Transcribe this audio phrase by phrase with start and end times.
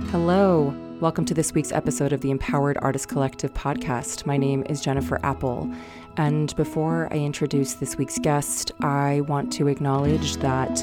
[0.00, 0.74] Hello.
[1.00, 4.24] Welcome to this week's episode of the Empowered Artist Collective podcast.
[4.24, 5.70] My name is Jennifer Apple.
[6.16, 10.82] And before I introduce this week's guest, I want to acknowledge that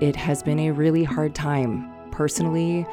[0.00, 2.86] it has been a really hard time personally,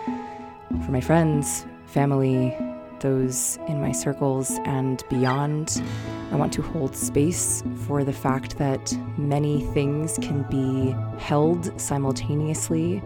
[0.85, 2.55] for my friends, family,
[3.01, 5.83] those in my circles, and beyond.
[6.31, 13.01] I want to hold space for the fact that many things can be held simultaneously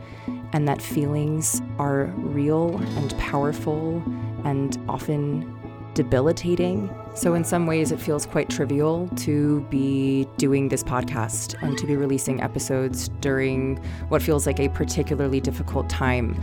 [0.56, 4.02] and that feelings are real and powerful
[4.46, 5.54] and often
[5.96, 6.90] debilitating.
[7.14, 11.86] So, in some ways, it feels quite trivial to be doing this podcast and to
[11.86, 16.42] be releasing episodes during what feels like a particularly difficult time.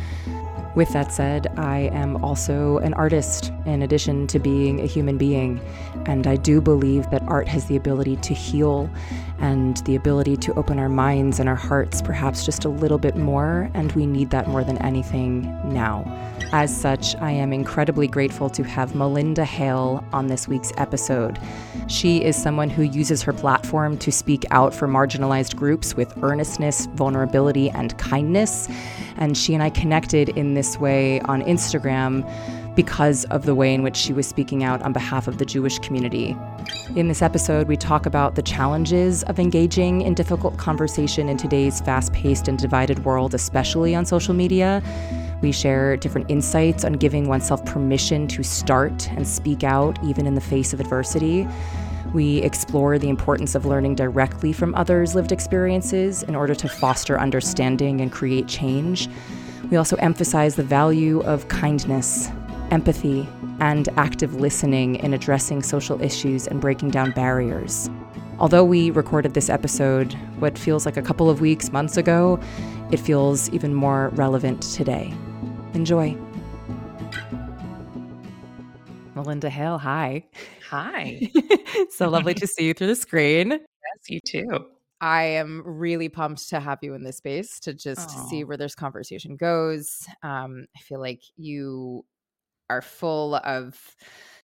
[0.75, 5.61] With that said, I am also an artist in addition to being a human being.
[6.07, 8.91] And I do believe that art has the ability to heal
[9.39, 13.17] and the ability to open our minds and our hearts perhaps just a little bit
[13.17, 13.71] more.
[13.75, 16.05] And we need that more than anything now.
[16.53, 21.39] As such, I am incredibly grateful to have Malynda Hale on this week's episode.
[21.89, 26.87] She is someone who uses her platform to speak out for marginalized groups with earnestness,
[26.95, 28.69] vulnerability, and kindness.
[29.23, 32.28] And she and I connected in this way on Instagram
[32.75, 35.78] because of the way in which she was speaking out on behalf of the Jewish
[35.78, 36.37] community.
[36.97, 41.81] In this episode, we talk about the challenges of engaging in difficult conversation in today's
[41.83, 44.83] fast paced and divided world, especially on social media.
[45.41, 50.34] We share different insights on giving oneself permission to start and speak out, even in
[50.34, 51.47] the face of adversity.
[52.13, 57.19] We explore the importance of learning directly from others' lived experiences in order to foster
[57.19, 59.09] understanding and create change.
[59.71, 62.29] We also emphasize the value of kindness,
[62.71, 63.27] empathy,
[63.61, 67.89] and active listening in addressing social issues and breaking down barriers.
[68.39, 72.39] Although we recorded this episode what feels like a couple of weeks, months ago,
[72.91, 75.15] it feels even more relevant today.
[75.73, 76.15] Enjoy.
[79.15, 80.25] Malynda Hale, hi.
[80.73, 81.31] Hi.
[81.91, 83.50] so lovely to see you through the screen.
[83.50, 84.66] Yes, you too.
[85.00, 88.27] I am really pumped to have you in this space to just Aww.
[88.28, 90.06] see where this conversation goes.
[90.22, 92.05] Um, I feel like you
[92.71, 93.97] are full of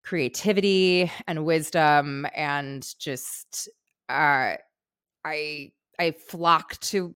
[0.04, 3.70] creativity and wisdom and just
[4.10, 4.56] uh
[5.26, 7.16] I I flock to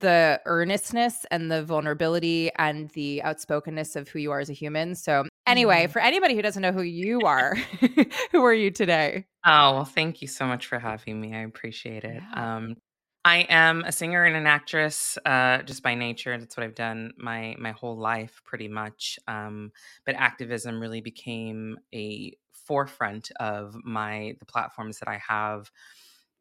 [0.00, 4.94] the earnestness and the vulnerability and the outspokenness of who you are as a human.
[4.96, 5.90] So anyway, mm.
[5.90, 7.54] for anybody who doesn't know who you are,
[8.32, 9.26] who are you today?
[9.44, 11.34] Oh, well, thank you so much for having me.
[11.34, 12.22] I appreciate it.
[12.22, 12.56] Yeah.
[12.56, 12.76] Um
[13.24, 16.36] I am a singer and an actress, uh, just by nature.
[16.36, 19.18] That's what I've done my my whole life, pretty much.
[19.26, 19.72] Um,
[20.04, 25.70] but activism really became a forefront of my the platforms that I have.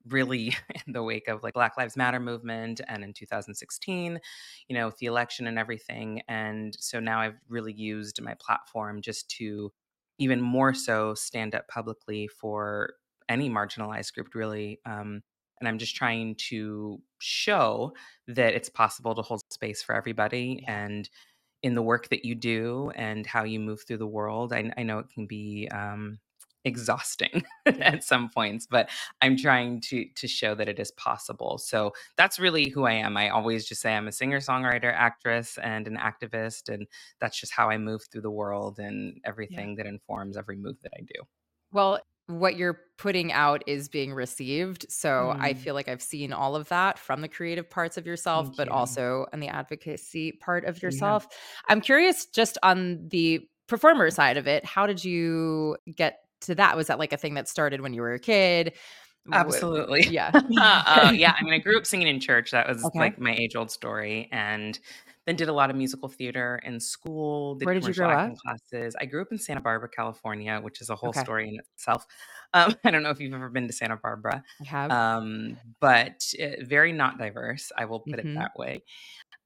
[0.09, 0.55] Really,
[0.87, 4.19] in the wake of like Black Lives Matter movement, and in 2016,
[4.67, 9.01] you know, with the election and everything, and so now I've really used my platform
[9.01, 9.71] just to
[10.19, 12.93] even more so stand up publicly for
[13.29, 14.79] any marginalized group, really.
[14.85, 15.23] Um,
[15.59, 17.93] and I'm just trying to show
[18.27, 20.63] that it's possible to hold space for everybody.
[20.63, 20.85] Yeah.
[20.85, 21.09] And
[21.61, 24.83] in the work that you do and how you move through the world, I, I
[24.83, 26.19] know it can be um,
[26.65, 28.89] exhausting at some points, but
[29.21, 31.57] I'm trying to to show that it is possible.
[31.57, 33.17] So that's really who I am.
[33.17, 36.87] I always just say I'm a singer, songwriter, actress, and an activist, and
[37.19, 39.83] that's just how I move through the world and everything yeah.
[39.83, 41.21] that informs every move that I do.
[41.71, 44.85] Well, what you're putting out is being received.
[44.89, 45.41] So mm.
[45.41, 48.57] I feel like I've seen all of that from the creative parts of yourself, Thank
[48.57, 48.73] but you.
[48.73, 51.27] also on the advocacy part of yourself.
[51.29, 51.37] Yeah.
[51.73, 56.75] I'm curious just on the performer side of it, how did you get to that?
[56.75, 58.73] Was that like a thing that started when you were a kid?
[59.31, 60.03] Absolutely.
[60.11, 60.31] Yeah.
[60.33, 61.33] uh, yeah.
[61.39, 62.51] I mean, I grew up singing in church.
[62.51, 62.99] That was okay.
[62.99, 64.29] like my age old story.
[64.31, 64.77] And
[65.25, 67.55] then did a lot of musical theater in school.
[67.55, 68.35] Did Where did you grow up?
[68.37, 68.95] Classes.
[68.99, 71.21] I grew up in Santa Barbara, California, which is a whole okay.
[71.21, 72.05] story in itself.
[72.53, 74.43] Um, I don't know if you've ever been to Santa Barbara.
[74.61, 74.91] I have.
[74.91, 77.71] Um, but uh, very not diverse.
[77.77, 78.29] I will put mm-hmm.
[78.29, 78.83] it that way.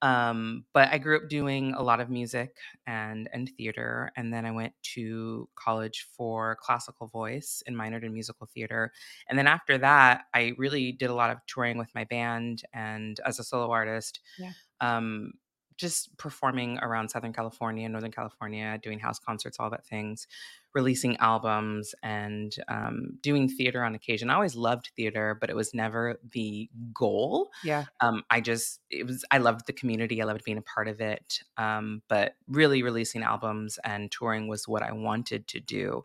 [0.02, 4.46] Um, but I grew up doing a lot of music and and theater, and then
[4.46, 8.92] I went to college for classical voice and minored in musical theater.
[9.28, 13.20] And then after that, I really did a lot of touring with my band and
[13.26, 14.20] as a solo artist.
[14.38, 14.54] Yeah.
[14.82, 15.34] Um,
[15.78, 20.28] just performing around Southern California, Northern California, doing house concerts, all that things,
[20.74, 24.30] releasing albums, and um, doing theater on occasion.
[24.30, 27.52] I always loved theater, but it was never the goal.
[27.64, 27.86] Yeah.
[28.02, 30.22] Um, I just, it was, I loved the community.
[30.22, 31.42] I loved being a part of it.
[31.58, 36.04] Um, but really releasing albums and touring was what I wanted to do.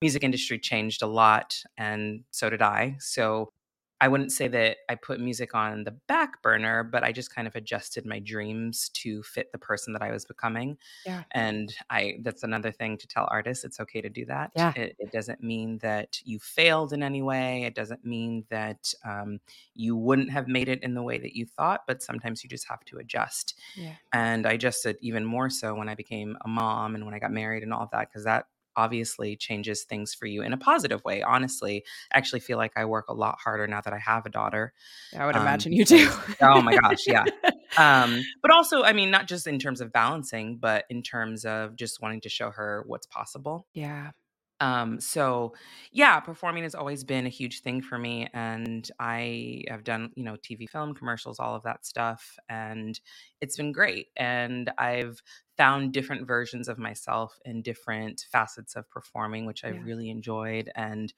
[0.00, 2.96] Music industry changed a lot, and so did I.
[3.00, 3.52] So
[4.00, 7.46] I wouldn't say that I put music on the back burner, but I just kind
[7.46, 10.78] of adjusted my dreams to fit the person that I was becoming.
[11.04, 11.24] Yeah.
[11.32, 14.52] And I that's another thing to tell artists it's okay to do that.
[14.56, 14.72] Yeah.
[14.74, 17.64] It, it doesn't mean that you failed in any way.
[17.64, 19.38] It doesn't mean that um,
[19.74, 22.68] you wouldn't have made it in the way that you thought, but sometimes you just
[22.68, 23.58] have to adjust.
[23.76, 23.94] Yeah.
[24.12, 27.32] And I adjusted even more so when I became a mom and when I got
[27.32, 31.02] married and all of that, because that obviously changes things for you in a positive
[31.04, 31.22] way.
[31.22, 34.30] Honestly, I actually feel like I work a lot harder now that I have a
[34.30, 34.72] daughter.
[35.16, 36.10] I would um, imagine you do.
[36.40, 37.24] oh my gosh, yeah.
[37.78, 41.76] Um, but also, I mean, not just in terms of balancing, but in terms of
[41.76, 43.68] just wanting to show her what's possible.
[43.74, 44.10] Yeah.
[44.60, 45.54] Um, so
[45.90, 48.28] yeah, performing has always been a huge thing for me.
[48.34, 52.38] And I have done, you know, TV, film, commercials, all of that stuff.
[52.48, 53.00] And
[53.40, 54.08] it's been great.
[54.16, 55.22] And I've
[55.56, 59.84] found different versions of myself in different facets of performing, which I've yeah.
[59.84, 61.12] really enjoyed and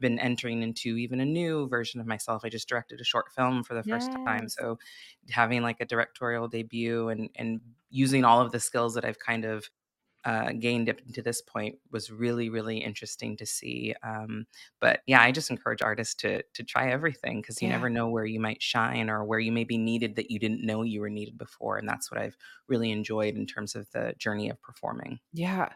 [0.00, 2.42] been entering into even a new version of myself.
[2.44, 4.24] I just directed a short film for the first yes.
[4.24, 4.48] time.
[4.48, 4.78] So
[5.30, 7.60] having like a directorial debut and and
[7.90, 9.68] using all of the skills that I've kind of
[10.24, 14.46] uh, gained up to this point was really really interesting to see um,
[14.80, 17.74] but yeah i just encourage artists to to try everything because you yeah.
[17.74, 20.64] never know where you might shine or where you may be needed that you didn't
[20.64, 22.36] know you were needed before and that's what i've
[22.68, 25.68] really enjoyed in terms of the journey of performing yeah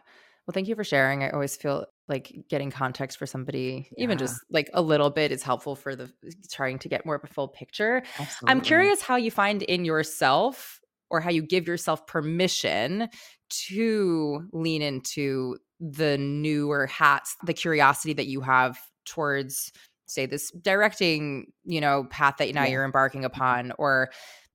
[0.45, 4.03] well thank you for sharing i always feel like getting context for somebody yeah.
[4.03, 6.11] even just like a little bit is helpful for the
[6.51, 8.51] trying to get more of a full picture Absolutely.
[8.51, 10.81] i'm curious how you find in yourself
[11.13, 13.07] or how you give yourself permission
[13.49, 19.71] to lean into the newer hats, the curiosity that you have towards
[20.07, 22.69] say this directing, you know, path that now yeah.
[22.69, 24.09] you're embarking upon or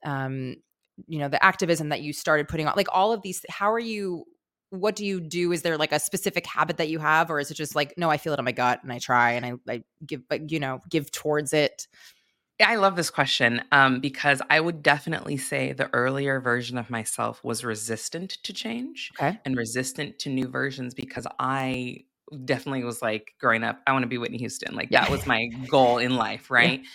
[0.05, 0.57] um
[1.07, 2.75] you know, the activism that you started putting on.
[2.77, 4.25] Like all of these how are you
[4.71, 5.53] what do you do?
[5.53, 8.11] Is there like a specific habit that you have or is it just like no,
[8.11, 10.59] I feel it on my gut and I try and I I give but you
[10.59, 11.87] know, give towards it?
[12.61, 17.43] I love this question um, because I would definitely say the earlier version of myself
[17.45, 19.39] was resistant to change okay.
[19.45, 22.05] and resistant to new versions because I
[22.45, 24.75] definitely was like growing up, I want to be Whitney Houston.
[24.75, 26.81] Like that was my goal in life, right?
[26.81, 26.89] Yeah.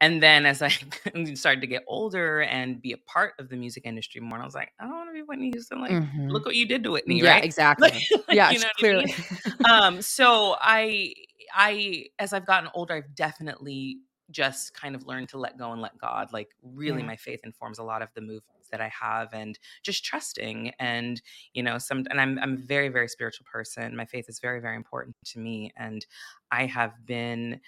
[0.00, 0.68] And then as I
[1.34, 4.54] started to get older and be a part of the music industry more, I was
[4.54, 5.80] like, I don't want to be Whitney Houston.
[5.80, 6.28] Like, mm-hmm.
[6.28, 7.44] look what you did to Whitney, yeah, right?
[7.44, 8.06] Exactly.
[8.28, 9.12] yeah, you know clearly.
[9.12, 9.70] I mean?
[9.70, 11.14] um, so I,
[11.52, 13.98] I, as I've gotten older, I've definitely
[14.30, 16.32] just kind of learn to let go and let God.
[16.32, 17.06] Like, really, yeah.
[17.06, 20.72] my faith informs a lot of the movements that I have, and just trusting.
[20.78, 21.20] And
[21.54, 23.96] you know, some, and I'm I'm a very very spiritual person.
[23.96, 26.04] My faith is very very important to me, and
[26.50, 27.60] I have been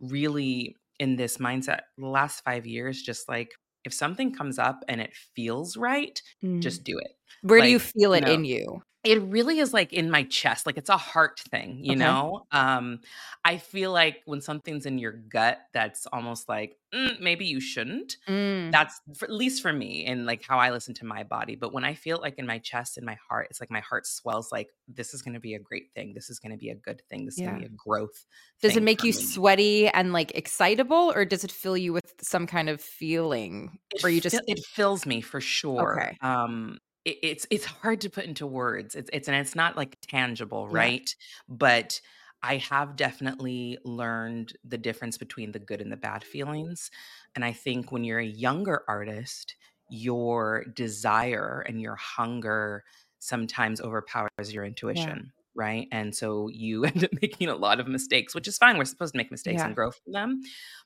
[0.00, 3.02] really in this mindset the last five years.
[3.02, 3.52] Just like
[3.84, 6.60] if something comes up and it feels right, mm.
[6.60, 7.12] just do it.
[7.42, 8.82] Where like, do you feel it you know, in you?
[9.08, 11.98] It really is like in my chest, like it's a heart thing, you okay.
[11.98, 12.46] know?
[12.52, 13.00] Um,
[13.42, 18.16] I feel like when something's in your gut that's almost like, mm, maybe you shouldn't.
[18.28, 18.70] Mm.
[18.70, 21.56] That's for, at least for me and like how I listen to my body.
[21.56, 24.06] But when I feel like in my chest and my heart, it's like my heart
[24.06, 26.12] swells like, this is going to be a great thing.
[26.12, 27.24] This is going to be a good thing.
[27.24, 27.50] This is yeah.
[27.50, 28.26] going to be a growth.
[28.60, 29.12] Does it make you me.
[29.12, 33.78] sweaty and like excitable or does it fill you with some kind of feeling?
[33.94, 36.02] It or you just, it fills me for sure.
[36.02, 36.18] Okay.
[36.20, 36.78] Um,
[37.22, 38.94] it's it's hard to put into words.
[38.94, 41.14] It's it's and it's not like tangible, right?
[41.48, 41.56] Yeah.
[41.56, 42.00] But
[42.42, 46.90] I have definitely learned the difference between the good and the bad feelings.
[47.34, 49.56] And I think when you're a younger artist,
[49.90, 52.84] your desire and your hunger
[53.18, 55.32] sometimes overpowers your intuition.
[55.58, 55.88] Right?
[55.90, 58.78] And so you end up making a lot of mistakes, which is fine.
[58.78, 59.66] We're supposed to make mistakes yeah.
[59.66, 60.40] and grow from them.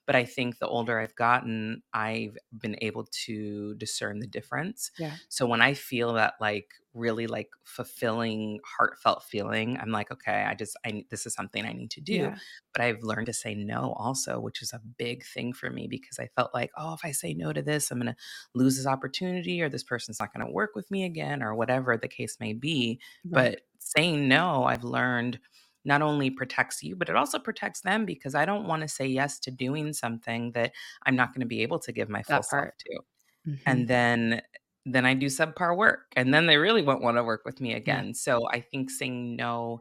[0.06, 4.90] But I think the older I've gotten, I've been able to discern the difference.
[4.98, 5.12] Yeah.
[5.28, 10.54] So when I feel that like really like fulfilling, heartfelt feeling, I'm like, okay, I
[10.54, 12.14] just, I this is something I need to do.
[12.14, 12.36] Yeah.
[12.74, 16.18] But I've learned to say no also, which is a big thing for me because
[16.18, 18.16] I felt like, oh, if I say no to this, I'm going to
[18.54, 21.96] lose this opportunity or this person's not going to work with me again or whatever
[21.96, 23.00] the case may be.
[23.24, 23.52] Right.
[23.52, 25.38] But saying no, I've learned
[25.84, 29.06] not only protects you, but it also protects them because I don't want to say
[29.06, 30.72] yes to doing something that
[31.04, 33.00] I'm not going to be able to give my full self to.
[33.48, 33.54] Mm-hmm.
[33.66, 34.42] And then
[34.84, 37.74] then I do subpar work and then they really won't want to work with me
[37.74, 38.06] again.
[38.08, 38.12] Yeah.
[38.14, 39.80] So I think saying no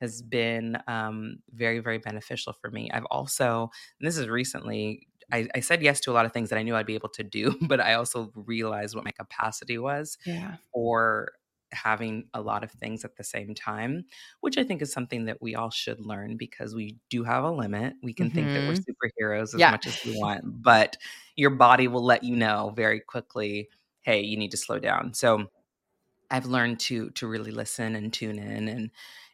[0.00, 2.90] has been um, very, very beneficial for me.
[2.92, 3.70] I've also,
[4.00, 6.76] this is recently, I, I, said yes to a lot of things that I knew
[6.76, 10.56] I'd be able to do, but I also realized what my capacity was yeah.
[10.72, 11.32] for
[11.72, 14.04] having a lot of things at the same time,
[14.40, 17.50] which I think is something that we all should learn because we do have a
[17.50, 17.94] limit.
[18.02, 18.34] We can mm-hmm.
[18.34, 19.24] think that we're mm-hmm.
[19.24, 19.70] superheroes as yeah.
[19.70, 20.96] much as we want, but
[21.36, 23.68] your body will let you know very quickly,
[24.04, 25.14] hey, you need to slow down.
[25.14, 25.46] So
[26.30, 28.90] I've learned to to really listen and tune in and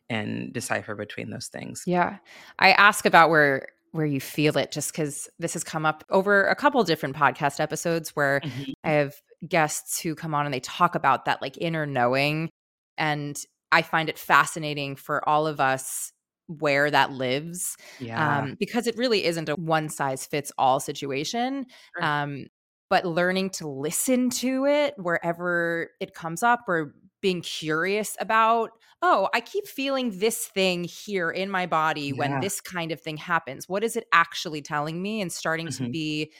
[0.09, 1.85] and decipher between those things.
[1.87, 2.19] Yeah.
[2.59, 6.45] I ask about where where you feel it just because this has come up over
[6.45, 8.73] a couple different podcast episodes where mm-hmm.
[8.85, 9.15] I have
[9.47, 12.51] guests who come on and they talk about that like inner knowing.
[12.99, 13.37] And
[13.73, 16.13] I find it fascinating for all of us
[16.47, 18.41] where that lives yeah.
[18.41, 22.05] um, because it really isn't a one size fits all situation sure.
[22.05, 22.47] um,
[22.91, 28.71] but learning to listen to it wherever it comes up or being curious about
[29.01, 32.13] oh i keep feeling this thing here in my body yeah.
[32.15, 35.85] when this kind of thing happens what is it actually telling me and starting mm-hmm.
[35.85, 36.33] to be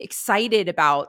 [0.00, 1.08] excited about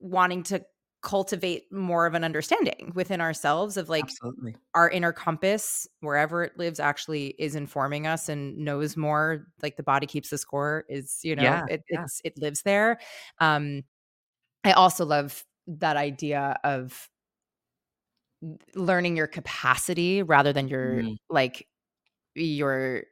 [0.00, 0.62] wanting to
[1.08, 4.54] cultivate more of an understanding within ourselves of like Absolutely.
[4.74, 9.82] our inner compass wherever it lives actually is informing us and knows more like the
[9.82, 12.02] body keeps the score is you know yeah, it, yeah.
[12.02, 12.98] it's it lives there
[13.38, 13.82] um
[14.64, 17.08] i also love that idea of
[18.74, 21.16] learning your capacity rather than your mm.
[21.30, 21.66] like
[22.34, 23.04] your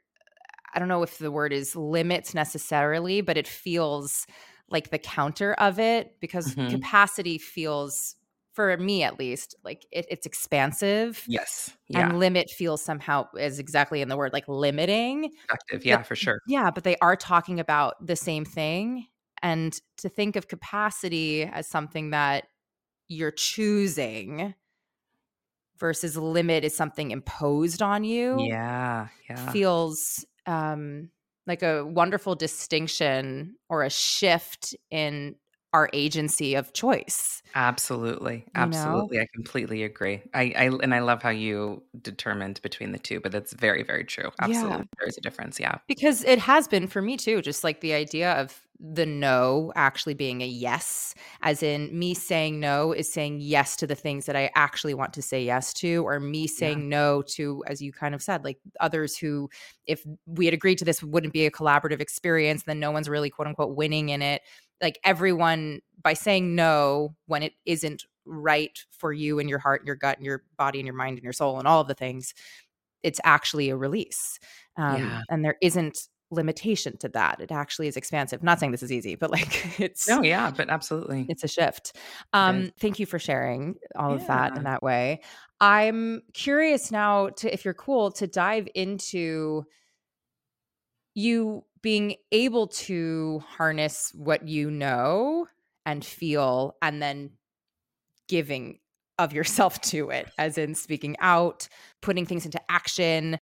[0.75, 4.26] i don't know if the word is limits necessarily but it feels
[4.70, 6.70] like the counter of it because mm-hmm.
[6.70, 8.16] capacity feels
[8.52, 12.08] for me at least like it, it's expansive yes yeah.
[12.08, 15.85] and limit feels somehow is exactly in the word like limiting Effective.
[15.85, 19.06] yeah but, for sure yeah but they are talking about the same thing
[19.42, 22.44] and to think of capacity as something that
[23.08, 24.54] you're choosing
[25.78, 31.11] versus limit is something imposed on you yeah yeah feels um
[31.47, 35.37] like a wonderful distinction or a shift in
[35.76, 37.42] our agency of choice.
[37.54, 38.47] Absolutely.
[38.54, 39.16] Absolutely.
[39.16, 39.25] You know?
[39.25, 40.23] I completely agree.
[40.33, 44.04] I, I and I love how you determined between the two, but that's very, very
[44.04, 44.30] true.
[44.40, 44.78] Absolutely.
[44.78, 44.85] Yeah.
[44.99, 45.61] There's a difference.
[45.61, 45.76] Yeah.
[45.87, 50.12] Because it has been for me too, just like the idea of the no actually
[50.12, 54.37] being a yes, as in me saying no is saying yes to the things that
[54.37, 56.99] I actually want to say yes to, or me saying yeah.
[56.99, 59.49] no to, as you kind of said, like others who,
[59.87, 63.30] if we had agreed to this, wouldn't be a collaborative experience, then no one's really
[63.30, 64.42] quote unquote winning in it
[64.80, 69.87] like everyone by saying no when it isn't right for you and your heart and
[69.87, 71.95] your gut and your body and your mind and your soul and all of the
[71.95, 72.35] things
[73.02, 74.38] it's actually a release
[74.76, 75.23] um, yeah.
[75.30, 77.40] and there isn't limitation to that.
[77.40, 78.40] It actually is expansive.
[78.40, 81.26] I'm not saying this is easy but like it's no yeah but absolutely.
[81.28, 81.97] it's a shift.
[82.33, 84.16] Um thank you for sharing all yeah.
[84.16, 85.21] of that in that way.
[85.61, 89.64] I'm curious now to if you're cool to dive into
[91.14, 95.47] you being able to harness what you know
[95.85, 97.30] and feel and then
[98.28, 98.78] giving
[99.18, 101.68] of yourself to it as in speaking out
[102.02, 103.38] putting things into action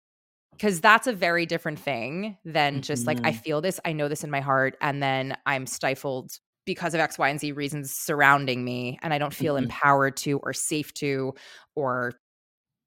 [0.52, 2.80] because that's a very different thing than mm-hmm.
[2.82, 3.38] just like i mm-hmm.
[3.38, 6.32] feel this i know this in my heart and then i'm stifled
[6.66, 9.64] because of x y and z reasons surrounding me and i don't feel mm-hmm.
[9.64, 11.32] empowered to or safe to
[11.76, 12.12] or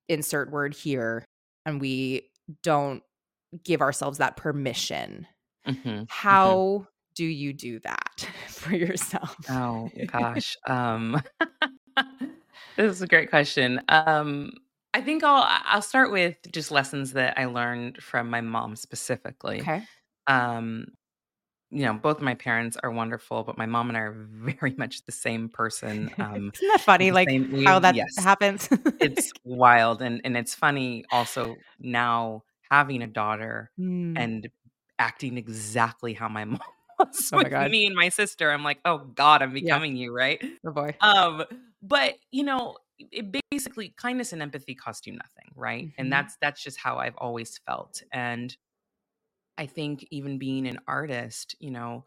[0.10, 1.24] insert word here
[1.66, 2.30] and we
[2.62, 3.04] don't
[3.64, 5.26] give ourselves that permission
[5.68, 6.04] Mm-hmm.
[6.10, 6.84] How mm-hmm.
[7.16, 9.36] do you do that for yourself?
[9.50, 10.58] Oh gosh.
[10.68, 11.22] um
[12.78, 13.82] this is a great question.
[13.88, 14.52] Um
[14.94, 19.62] I think I'll I'll start with just lessons that I learned from my mom specifically.
[19.62, 19.84] Okay.
[20.28, 20.88] Um
[21.74, 25.06] you know, both my parents are wonderful, but my mom and I are very much
[25.06, 26.12] the same person.
[26.20, 27.10] Um, Isn't that funny?
[27.10, 28.70] Like same, how that yes, happens?
[29.00, 34.14] it's wild, and and it's funny also now having a daughter mm.
[34.16, 34.50] and
[35.00, 36.60] acting exactly how my mom
[37.00, 37.72] was oh with God.
[37.72, 38.52] me and my sister.
[38.52, 40.06] I'm like, oh God, I'm becoming yeah.
[40.06, 40.44] you, right?
[40.66, 40.96] Oh boy.
[41.02, 41.44] Um,
[41.82, 45.86] but you know, it basically kindness and empathy cost you nothing, right?
[45.86, 46.02] Mm-hmm.
[46.02, 48.04] And that's that's just how I've always felt.
[48.12, 48.56] And
[49.58, 52.06] I think even being an artist, you know,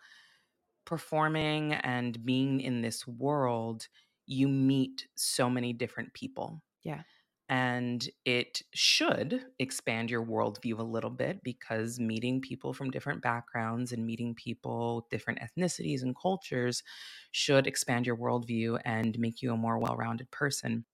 [0.84, 3.88] performing and being in this world,
[4.26, 6.62] you meet so many different people.
[6.82, 7.02] Yeah
[7.48, 13.92] and it should expand your worldview a little bit because meeting people from different backgrounds
[13.92, 16.82] and meeting people different ethnicities and cultures
[17.30, 20.84] should expand your worldview and make you a more well rounded person.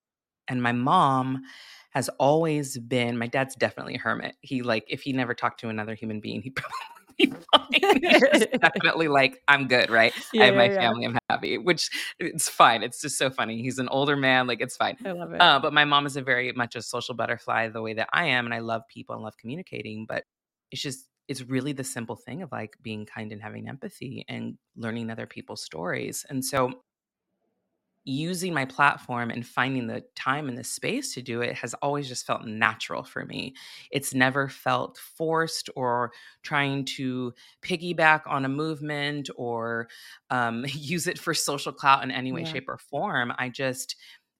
[0.49, 1.43] And my mom
[1.91, 4.37] has always been, my dad's definitely a hermit.
[4.41, 8.01] He, like, if he never talked to another human being, he probably be fine.
[8.61, 10.13] definitely like, I'm good, right?
[10.33, 12.83] Yeah, I have my yeah, family, I'm happy, which it's fine.
[12.83, 13.63] It's just so funny.
[13.63, 14.97] He's an older man, like it's fine.
[15.05, 15.41] I love it.
[15.41, 18.27] Uh, but my mom is a very much a social butterfly the way that I
[18.27, 20.07] am, and I love people and love communicating.
[20.09, 20.25] But
[20.71, 24.59] it's just it's really the simple thing of like being kind and having empathy and
[24.77, 26.27] learning other people's stories.
[26.29, 26.83] And so
[28.05, 32.09] using my platform and finding the time and the space to do it has always
[32.09, 33.55] just felt natural for me.
[33.91, 37.33] It's never felt forced or trying to
[37.63, 39.89] piggyback on a movement or
[40.31, 42.53] um, use it for social clout in any way, yeah.
[42.53, 43.33] shape, or form.
[43.39, 43.95] I just,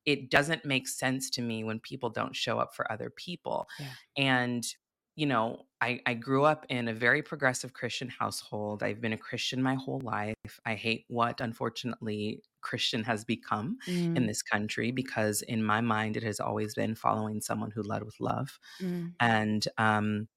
[0.05, 3.69] it doesn't make sense to me when people don't show up for other people.
[3.79, 3.87] Yeah.
[4.17, 4.67] And
[5.15, 8.83] you know, I, I grew up in a very progressive Christian household.
[8.83, 10.35] I've been a Christian my whole life.
[10.65, 14.17] I hate what, unfortunately, Christian has become mm.
[14.17, 18.03] in this country because, in my mind, it has always been following someone who led
[18.05, 18.59] with love.
[18.81, 19.13] Mm.
[19.21, 20.29] And um,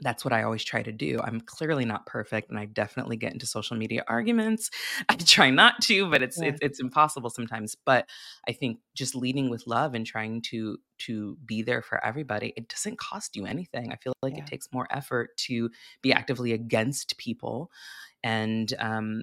[0.00, 1.20] that's what I always try to do.
[1.22, 4.70] I'm clearly not perfect and I definitely get into social media arguments.
[5.08, 6.48] I try not to, but it's yeah.
[6.48, 7.74] it's it's impossible sometimes.
[7.84, 8.08] But
[8.46, 12.68] I think just leading with love and trying to to be there for everybody, it
[12.68, 13.92] doesn't cost you anything.
[13.92, 14.42] I feel like yeah.
[14.42, 15.70] it takes more effort to
[16.02, 17.70] be actively against people
[18.24, 19.22] and um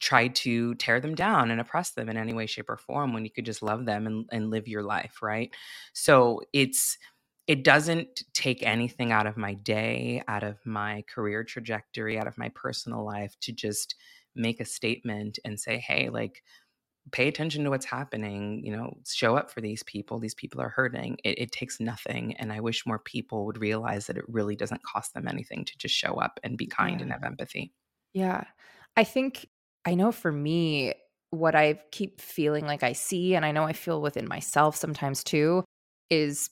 [0.00, 3.24] try to tear them down and oppress them in any way shape or form when
[3.24, 5.54] you could just love them and, and live your life, right?
[5.92, 6.96] So it's
[7.46, 12.36] it doesn't take anything out of my day, out of my career trajectory, out of
[12.36, 13.94] my personal life to just
[14.36, 16.42] make a statement and say, hey, like,
[17.10, 20.18] pay attention to what's happening, you know, show up for these people.
[20.18, 21.16] These people are hurting.
[21.24, 22.34] It, it, takes nothing.
[22.36, 25.78] And I wish more people would realize that it really doesn't cost them anything to
[25.78, 27.02] just show up and be kind yeah.
[27.04, 27.72] and have empathy.
[28.12, 28.44] Yeah.
[28.96, 29.48] I think,
[29.84, 30.94] I know for me,
[31.30, 35.22] what I keep feeling like I see, and I know I feel within myself sometimes
[35.22, 35.64] too,
[36.10, 36.50] is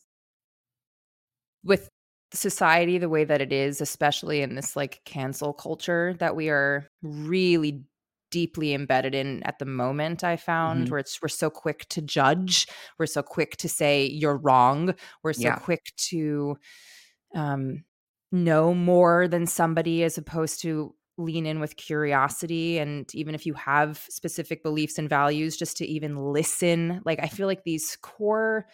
[1.64, 1.88] with
[2.32, 6.88] society the way that it is, especially in this like cancel culture that we are
[7.02, 7.84] really
[8.30, 10.90] deeply embedded in at the moment i found mm-hmm.
[10.90, 12.66] where it's we're so quick to judge
[12.98, 15.56] we're so quick to say you're wrong we're so yeah.
[15.56, 16.56] quick to
[17.34, 17.84] um
[18.32, 23.54] know more than somebody as opposed to lean in with curiosity and even if you
[23.54, 28.66] have specific beliefs and values just to even listen like i feel like these core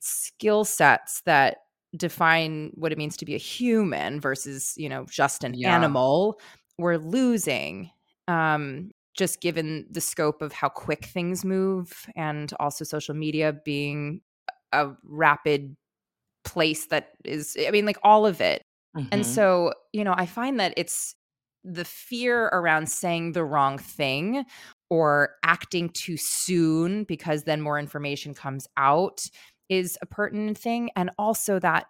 [0.00, 1.58] skill sets that
[1.96, 5.74] define what it means to be a human versus you know just an yeah.
[5.74, 6.38] animal
[6.78, 7.90] we're losing
[8.28, 14.20] um just given the scope of how quick things move and also social media being
[14.72, 15.76] a rapid
[16.44, 18.62] place that is i mean like all of it
[18.96, 19.08] mm-hmm.
[19.12, 21.14] and so you know i find that it's
[21.66, 24.44] the fear around saying the wrong thing
[24.88, 29.18] or acting too soon because then more information comes out
[29.68, 31.86] is a pertinent thing and also that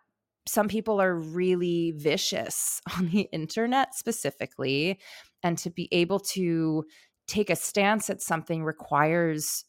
[0.49, 4.99] some people are really vicious on the internet specifically
[5.43, 6.84] and to be able to
[7.28, 9.65] take a stance at something requires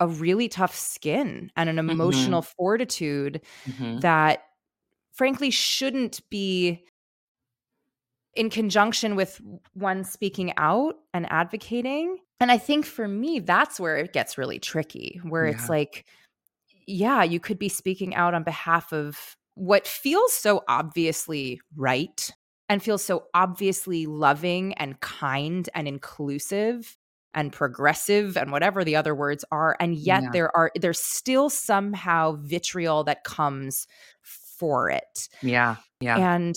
[0.00, 1.90] a really tough skin and an mm-hmm.
[1.90, 2.52] emotional mm-hmm.
[2.56, 3.98] fortitude mm-hmm.
[3.98, 4.44] that
[5.12, 6.84] frankly shouldn't be
[8.38, 9.40] in conjunction with
[9.74, 14.58] one speaking out and advocating and i think for me that's where it gets really
[14.58, 15.52] tricky where yeah.
[15.52, 16.04] it's like
[16.88, 22.30] yeah, you could be speaking out on behalf of what feels so obviously right
[22.68, 26.96] and feels so obviously loving and kind and inclusive
[27.34, 30.30] and progressive and whatever the other words are and yet yeah.
[30.32, 33.86] there are there's still somehow vitriol that comes
[34.58, 35.28] for it.
[35.42, 35.76] Yeah.
[36.00, 36.34] Yeah.
[36.34, 36.56] And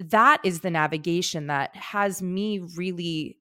[0.00, 3.38] that is the navigation that has me really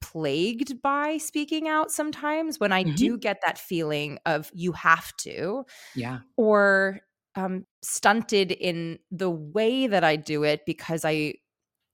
[0.00, 2.94] plagued by speaking out sometimes when I mm-hmm.
[2.94, 5.64] do get that feeling of you have to.
[5.94, 6.20] Yeah.
[6.36, 7.00] Or
[7.34, 11.34] um, stunted in the way that I do it because I,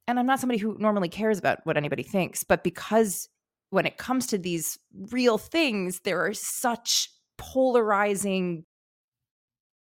[0.07, 3.29] and I'm not somebody who normally cares about what anybody thinks, but because
[3.71, 4.79] when it comes to these
[5.13, 8.65] real things, there are such polarizing.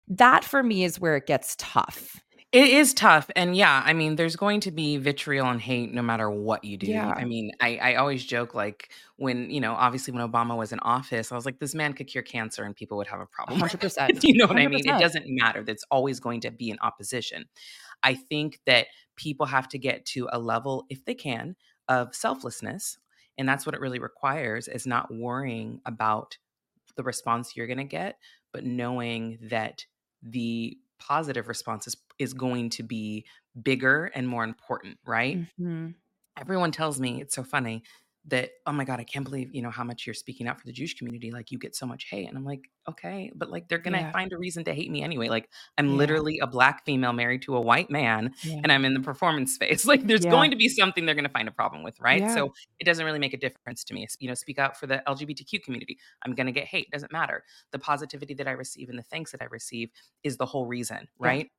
[0.09, 2.21] That for me is where it gets tough.
[2.57, 3.31] It is tough.
[3.37, 6.79] And yeah, I mean, there's going to be vitriol and hate no matter what you
[6.79, 6.87] do.
[6.87, 7.13] Yeah.
[7.15, 10.79] I mean, I, I always joke like when, you know, obviously when Obama was in
[10.79, 13.61] office, I was like, this man could cure cancer and people would have a problem.
[13.61, 14.21] 100%.
[14.25, 14.65] you know what 100%.
[14.65, 14.89] I mean?
[14.89, 15.63] It doesn't matter.
[15.63, 17.45] That's always going to be in opposition.
[18.03, 21.57] I think that people have to get to a level, if they can,
[21.91, 22.97] of selflessness.
[23.37, 26.39] And that's what it really requires is not worrying about
[26.97, 28.17] the response you're going to get,
[28.51, 29.85] but knowing that
[30.23, 33.25] the positive response is, is going to be
[33.63, 35.39] bigger and more important, right?
[35.39, 35.89] Mm-hmm.
[36.39, 37.83] Everyone tells me it's so funny
[38.29, 40.67] that oh my god i can't believe you know how much you're speaking out for
[40.67, 42.29] the jewish community like you get so much hate.
[42.29, 44.13] And i'm like okay but like they're gonna yeah.
[44.13, 45.95] find a reason to hate me anyway like i'm yeah.
[45.95, 48.61] literally a black female married to a white man yeah.
[48.63, 49.87] and i'm in the performance space.
[49.97, 52.29] Like there's going to be something they're gonna find a problem with right?
[52.33, 55.03] So it doesn't really make a difference to me you know speak out for the
[55.07, 55.99] lgbtq community.
[56.25, 57.45] I'm gonna get hate doesn't matter.
[57.73, 59.91] The positivity that i receive and the thanks that i receive
[60.25, 61.51] is the whole reason right?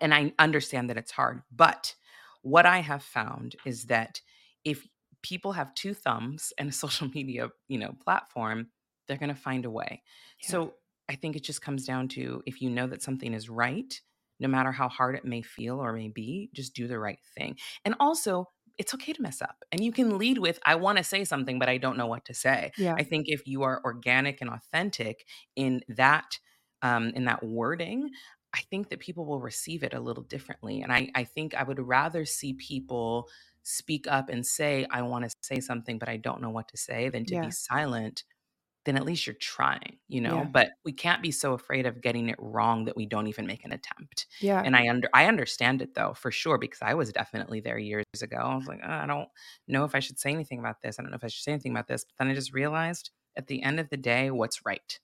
[0.00, 1.94] And i understand that it's hard but
[2.42, 4.20] what i have found is that
[4.64, 4.86] if
[5.22, 8.68] people have two thumbs and a social media, you know, platform,
[9.06, 10.02] they're going to find a way.
[10.42, 10.50] Yeah.
[10.50, 10.74] So
[11.08, 14.00] I think it just comes down to if you know that something is right,
[14.40, 17.56] no matter how hard it may feel or may be, just do the right thing.
[17.84, 19.64] And also, it's okay to mess up.
[19.72, 22.24] And you can lead with, I want to say something, but I don't know what
[22.26, 22.70] to say.
[22.78, 22.94] Yeah.
[22.96, 25.26] I think if you are organic and authentic
[25.56, 26.38] in that,
[26.82, 28.10] um, in that wording,
[28.54, 30.82] I think that people will receive it a little differently.
[30.82, 33.28] And I, I think I would rather see people
[33.68, 36.76] speak up and say, I want to say something, but I don't know what to
[36.76, 37.46] say, than to Yeah.
[37.46, 38.24] be silent
[38.84, 40.36] then at least you're trying, you know?
[40.36, 40.44] Yeah.
[40.44, 43.64] But we can't be so afraid of getting it wrong that we don't even make
[43.64, 44.26] an attempt.
[44.40, 44.62] Yeah.
[44.64, 48.04] And I under I understand it though, for sure, because I was definitely there years
[48.22, 48.38] ago.
[48.38, 49.28] I was like, "Uh, I don't
[49.66, 50.98] know if I should say anything about this.
[50.98, 52.04] I don't know if I should say anything about this.
[52.04, 54.98] But then I just realized at the end of the day, what's right?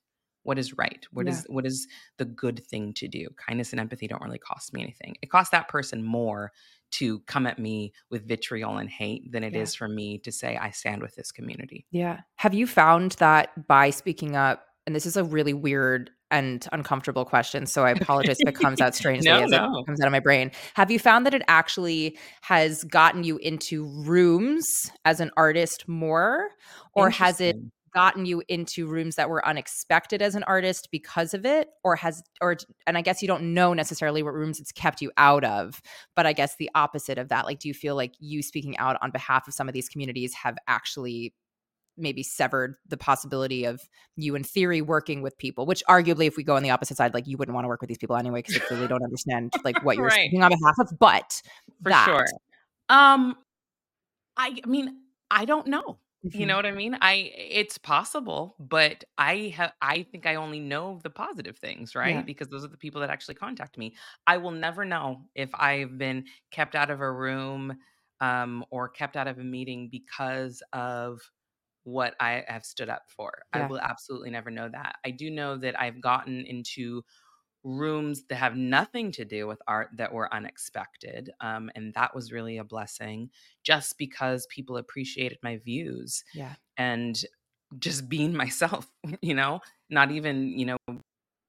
[0.45, 1.05] What is right?
[1.11, 1.33] What Yeah.
[1.33, 3.27] is what is the good thing to do?
[3.47, 5.15] Kindness and empathy don't really cost me anything.
[5.21, 6.51] It costs that person more
[6.91, 9.77] to come at me with vitriol and hate than it is Yeah.
[9.79, 11.85] for me to say I stand with this community.
[11.91, 12.21] Yeah.
[12.35, 17.25] Have you found that by speaking up, and this is a really weird and uncomfortable
[17.25, 19.79] question, so I apologize if it comes out strangely No, as no.
[19.79, 20.51] it comes out of my brain.
[20.75, 26.49] Have you found that it actually has gotten you into rooms as an artist more,
[26.93, 27.57] or has it.
[27.95, 32.21] Gotten you into rooms that were unexpected as an artist because of it or has
[32.41, 35.81] or and I guess you don't know necessarily what rooms it's kept you out of
[36.13, 38.97] but I guess the opposite of that like do you feel like you speaking out
[39.01, 41.33] on behalf of some of these communities have actually
[41.97, 43.79] maybe severed the possibility of
[44.17, 47.13] you in theory working with people which arguably if we go on the opposite side
[47.13, 49.53] like you wouldn't want to work with these people anyway because they clearly don't understand
[49.63, 50.19] like what you're Right.
[50.19, 51.41] speaking on behalf of but
[51.81, 52.25] For that sure.
[52.89, 53.37] Um,
[54.35, 54.97] I I mean,
[55.31, 55.97] I don't know.
[56.31, 56.47] You Mhm.
[56.47, 56.97] know what I mean?
[56.99, 62.23] I it's possible, but I have I think I only know the positive things, right?
[62.23, 62.25] Yeah.
[62.25, 63.95] Because those are the people that actually contact me.
[64.27, 67.77] I will never know if I've been kept out of a room
[68.21, 71.21] um or kept out of a meeting because of
[71.83, 73.43] what I have stood up for.
[73.53, 73.69] I Yeah.
[73.69, 74.97] will absolutely never know that.
[75.05, 77.03] I do know that I've gotten into
[77.65, 81.31] rooms that have nothing to do with art that were unexpected.
[81.41, 83.31] Um, and that was really a blessing
[83.63, 87.25] just because people appreciated my views yeah and
[87.79, 88.89] just being myself,
[89.21, 90.77] you know, not even, you know,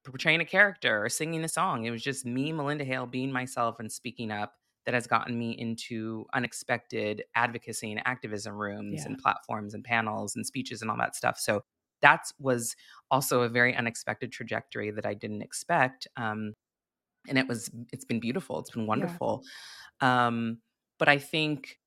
[0.04, 1.84] portraying a character or singing a song.
[1.84, 4.54] It was just me, Malynda Hale, being myself and speaking up
[4.86, 9.06] that has gotten me into unexpected advocacy and activism rooms Yeah.
[9.06, 11.38] and platforms and panels and speeches and all that stuff.
[11.38, 11.62] So
[12.02, 12.76] that was
[13.10, 16.06] also a very unexpected trajectory that I didn't expect.
[16.16, 16.54] Um,
[17.28, 18.58] and it was it's been beautiful.
[18.60, 19.42] It's been wonderful.
[20.00, 20.58] Um,
[20.98, 21.78] but I think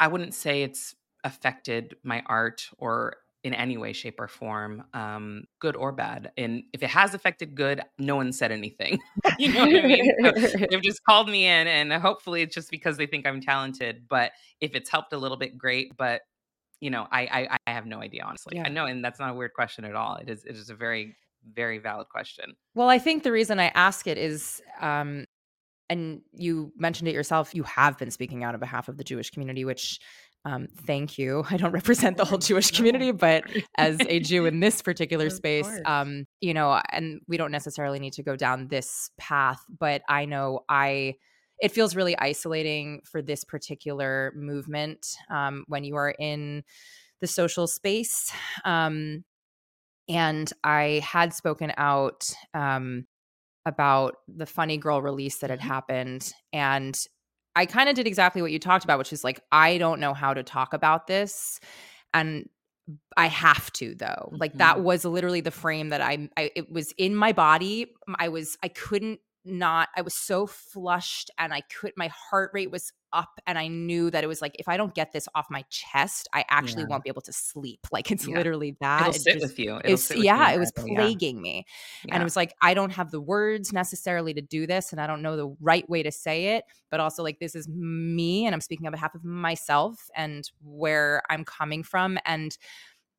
[0.00, 0.94] I wouldn't say it's
[1.24, 6.32] affected my art or in any way, shape, or form, um, good or bad.
[6.36, 8.98] And if it has affected good, no one said anything.
[9.38, 10.12] you know what I mean?
[10.24, 14.08] So they've just called me in, and hopefully it's just because they think I'm talented.
[14.08, 15.96] But if it's helped a little bit, great.
[15.96, 16.22] But
[16.80, 18.56] you know, I I, I have no idea, honestly.
[18.56, 18.64] Yeah.
[18.66, 20.16] I know, and that's not a weird question at all.
[20.16, 21.16] It is it is a very
[21.54, 22.54] very valid question.
[22.74, 25.24] Well, I think the reason I ask it is, um,
[25.88, 29.30] and you mentioned it yourself, you have been speaking out on behalf of the Jewish
[29.30, 30.00] community, which
[30.44, 31.44] um, thank you.
[31.50, 33.44] I don't represent the whole Jewish community, but
[33.76, 38.14] as a Jew in this particular space, um, you know, and we don't necessarily need
[38.14, 41.14] to go down this path, but I know I.
[41.60, 46.64] It feels really isolating for this particular movement um, when you are in
[47.20, 48.32] the social space.
[48.64, 49.24] Um,
[50.08, 53.06] and I had spoken out um,
[53.66, 55.62] about the Funny Girl release that had Mhm.
[55.62, 56.32] happened.
[56.52, 56.98] And
[57.56, 60.14] I kind of did exactly what you talked about, which is like, I don't know
[60.14, 61.60] how to talk about this.
[62.14, 62.48] And
[63.16, 64.34] I have to though.
[64.40, 64.82] Like that Mhm.
[64.82, 67.92] was literally the frame that I, I it was in my body.
[68.18, 72.70] I was I couldn't not I was so flushed and I could my heart rate
[72.70, 75.46] was up and I knew that it was like if I don't get this off
[75.48, 76.88] my chest, I actually Yeah.
[76.90, 77.80] won't be able to sleep.
[77.92, 78.36] Like it's Yeah.
[78.36, 79.00] literally that.
[79.02, 79.76] It'll It sit just- with you.
[79.78, 80.96] It'll it's with you yeah, it was forever, yeah.
[80.96, 81.64] plaguing me.
[82.10, 85.06] And it was like, I don't have the words necessarily to do this, and I
[85.06, 86.64] don't know the right way to say it.
[86.90, 91.22] But also, like, this is me, and I'm speaking on behalf of myself and where
[91.30, 92.18] I'm coming from.
[92.26, 92.56] And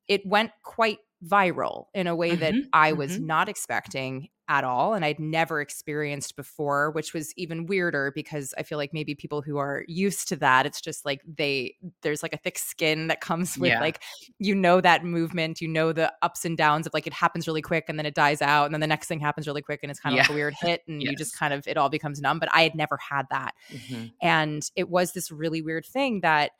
[0.07, 3.25] it went quite viral in a way that Mhm, I was mhm.
[3.25, 4.95] not expecting at all.
[4.95, 9.43] And I'd never experienced before, which was even weirder because I feel like maybe people
[9.43, 13.21] who are used to that, it's just like they, there's like a thick skin that
[13.21, 13.79] comes with Yeah.
[13.79, 14.01] like,
[14.39, 17.61] you know, that movement, you know, the ups and downs of like it happens really
[17.61, 18.65] quick and then it dies out.
[18.65, 20.55] And then the next thing happens really quick and it's kind of like a weird
[20.59, 20.81] hit.
[20.87, 22.39] And you just kind of, it all becomes numb.
[22.39, 23.53] But I had never had that.
[23.71, 24.13] Mhm.
[24.19, 26.53] And it was this really weird thing that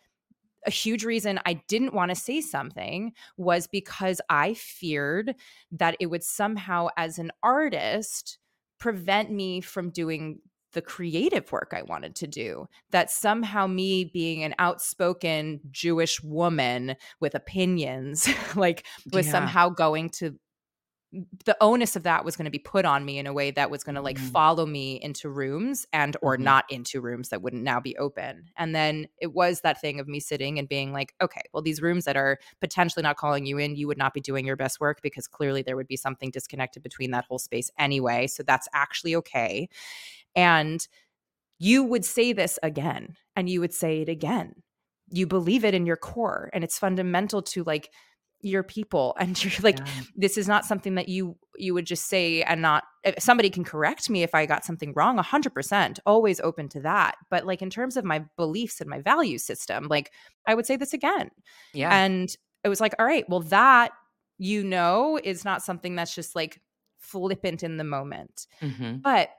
[0.65, 5.36] a huge reason I didn't want to say something was because I feared
[5.72, 8.38] that it would somehow, as an artist,
[8.80, 10.39] prevent me from doing
[10.74, 12.67] the creative work I wanted to do.
[12.91, 19.32] That somehow, me being an outspoken Jewish woman with opinions, like, was Yeah.
[19.32, 20.38] somehow going to
[21.45, 23.72] the onus of that was going to be put on me in a way that
[23.72, 24.32] was going to like Mhm.
[24.32, 26.41] follow me into rooms and or Mhm.
[26.41, 30.08] not into rooms that wouldn't now be open and then it was that thing of
[30.08, 33.58] me sitting and being like okay well these rooms that are potentially not calling you
[33.58, 36.30] in you would not be doing your best work because clearly there would be something
[36.30, 39.67] disconnected between that whole space anyway so that's actually okay
[40.36, 40.88] and
[41.58, 44.54] you would say this again and you would say it again
[45.12, 47.89] you believe it in your core and it's fundamental to like
[48.41, 50.02] your people and you're like Yeah.
[50.15, 53.63] this is not something that you you would just say and not if somebody can
[53.65, 57.69] correct me if i got something wrong 100% always open to that but like in
[57.69, 60.12] terms of my beliefs and my value system like
[60.47, 61.30] i would say this again
[61.73, 61.89] Yeah.
[61.93, 63.91] and it was like all right well that
[64.38, 66.62] you know is not something that's just like
[66.97, 69.02] flippant in the moment Mhm.
[69.02, 69.30] but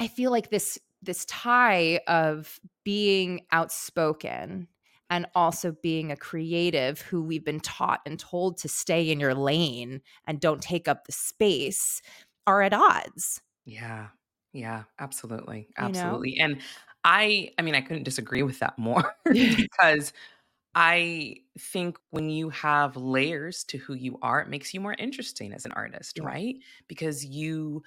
[0.00, 4.66] i feel like this this tie of being outspoken
[5.10, 9.34] and also being a creative who we've been taught and told to stay in your
[9.34, 12.02] lane and don't take up the space
[12.46, 14.10] are at odds Yeah.
[14.52, 15.68] Yeah, absolutely.
[15.78, 16.22] You know?
[16.22, 16.36] Absolutely.
[16.38, 16.62] And
[17.04, 19.16] I I mean I couldn't disagree with that more
[19.56, 20.12] because
[20.74, 25.52] I think when you have layers to who you are, it makes you more interesting
[25.54, 26.22] as an artist, Yeah.
[26.22, 26.56] right?
[26.88, 27.82] Because you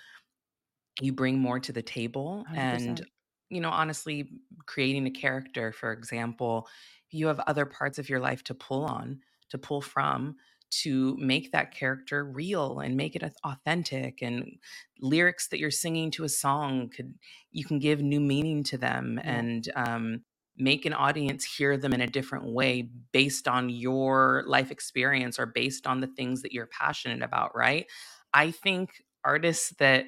[1.01, 2.55] you bring more to the table 100%.
[2.55, 3.05] and
[3.49, 4.31] you know honestly
[4.65, 6.67] creating a character for example
[7.11, 10.35] you have other parts of your life to pull on to pull from
[10.69, 14.57] to make that character real and make it authentic and
[14.99, 17.13] lyrics that you're singing to a song could
[17.51, 19.39] you can give new meaning to them Yeah.
[19.39, 20.21] and um,
[20.57, 25.45] make an audience hear them in a different way based on your life experience or
[25.45, 27.85] based on the things that you're passionate about right
[28.33, 30.05] i think artists that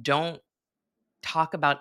[0.00, 0.40] don't
[1.22, 1.78] talk about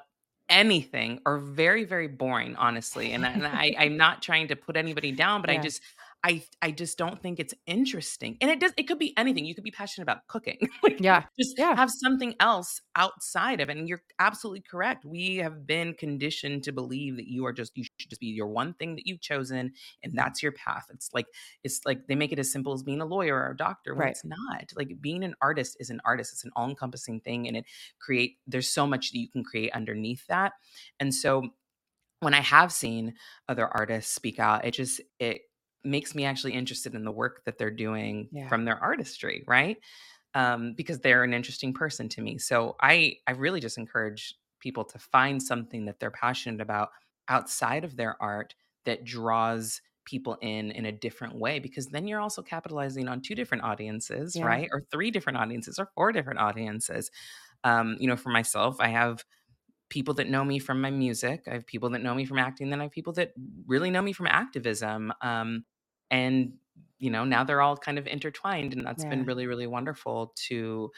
[0.51, 4.77] anything are very very boring honestly and, I- and I, i'm not trying to put
[4.77, 5.81] anybody down but i just
[6.23, 9.55] i i just don't think it's interesting and it does it could be anything you
[9.55, 11.75] could be passionate about cooking like yeah just Yeah.
[11.75, 16.71] have something else outside of it and you're absolutely correct we have been conditioned to
[16.71, 19.71] believe that you are just you should just be your one thing that you've chosen
[20.03, 21.27] and that's your path it's like
[21.63, 24.05] it's like they make it as simple as being a lawyer or a doctor when
[24.05, 24.07] Right.
[24.07, 27.65] it's not like being an artist is an artist it's an all-encompassing thing and it
[27.99, 30.53] create there's so much that you can create underneath that
[30.99, 31.49] and so
[32.19, 33.15] when i have seen
[33.47, 35.41] other artists speak out it just it
[35.83, 38.49] makes me actually interested in the work that they're doing Yeah.
[38.49, 39.77] from their artistry right?
[40.33, 42.37] Um, because they're an interesting person to me.
[42.37, 46.89] So i i really just encourage people to find something that they're passionate about
[47.27, 52.19] outside of their art that draws people in in a different way because then you're
[52.21, 54.41] also capitalizing on two different audiences Yeah.
[54.41, 54.69] right?
[54.73, 57.11] Or three different audiences or four different audiences.
[57.63, 59.25] Um, you know for myself i have
[59.89, 62.69] people that know me from my music i have people that know me from acting
[62.69, 63.33] then i have people that
[63.67, 65.13] really know me from activism.
[65.21, 65.65] Um,
[66.11, 66.53] and
[66.99, 69.05] you know now they're all kind of intertwined and that's Yeah.
[69.05, 70.91] been really really wonderful to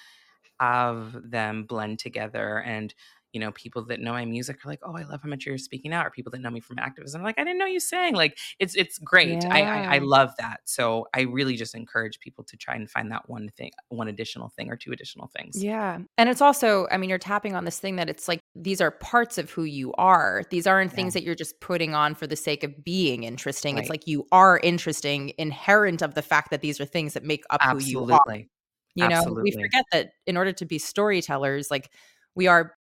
[0.60, 2.94] have them blend together and
[3.34, 5.58] you know people that know my music are like oh i love how much you're
[5.58, 7.80] speaking out or people that know me from activism are like i didn't know you
[7.80, 12.20] sang like it's it's great I, I i love that so i really just encourage
[12.20, 15.66] people to try and find that one thing one additional thing or two additional things
[15.66, 16.00] Yeah.
[16.18, 18.92] And it's also, I mean, you're tapping on this thing that it's like these are
[18.92, 20.44] parts of who you are.
[20.52, 20.96] These aren't Yeah.
[20.96, 23.78] things that you're just putting on for the sake of being interesting.
[23.78, 27.44] It's like you are interesting, inherent of the fact that these are things that make
[27.50, 28.20] up who you are.
[28.20, 28.50] absolutely
[28.96, 31.92] You know, we forget that in order to be storytellers, like
[32.36, 32.76] we are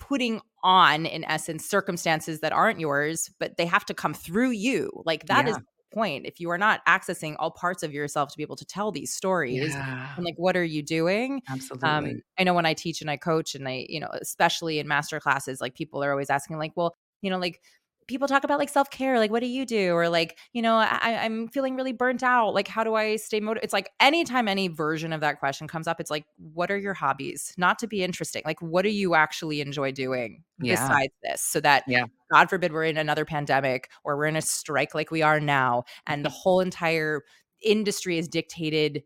[0.00, 4.90] putting on, in essence, circumstances that aren't yours, but they have to come through you.
[5.06, 5.58] Like that is Yeah.
[5.58, 6.26] the point.
[6.26, 9.12] If you are not accessing all parts of yourself to be able to tell these
[9.12, 11.42] stories, yeah and like what are you doing?
[11.48, 14.78] absolutely um i know when i teach and i coach and i you know especially
[14.78, 17.60] in master classes like people are always asking like well you know like
[18.08, 21.18] people talk about like self-care like what do you do or like you know I,
[21.22, 24.68] i'm feeling really burnt out like how do i stay motivated it's like anytime any
[24.68, 28.02] version of that question comes up it's like what are your hobbies not to be
[28.02, 30.74] interesting like what do you actually enjoy doing Yeah.
[30.74, 32.04] besides this so that Yeah.
[32.32, 35.84] god forbid we're in another pandemic or we're in a strike like we are now
[36.06, 37.22] and the whole entire
[37.62, 39.02] industry is dictated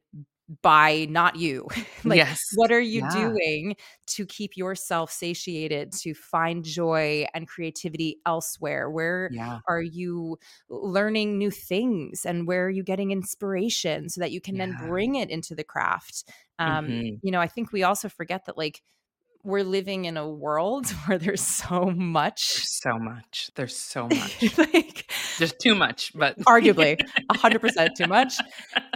[0.62, 1.66] by not you.
[2.04, 2.40] Like yes.
[2.54, 3.10] what are you Yeah.
[3.10, 3.76] doing
[4.08, 8.88] to keep yourself satiated to find joy and creativity elsewhere?
[8.88, 9.58] Where yeah.
[9.68, 14.56] are you learning new things and where are you getting inspiration so that you can
[14.56, 16.24] then bring it into the craft?
[16.58, 17.18] Um Mhm.
[17.22, 18.82] you know i think we also forget that like
[19.46, 23.50] we're living in a world where there's so much there's so much.
[23.54, 24.58] There's so much.
[24.58, 26.98] like there's too much but arguably
[27.32, 28.34] 100% too much.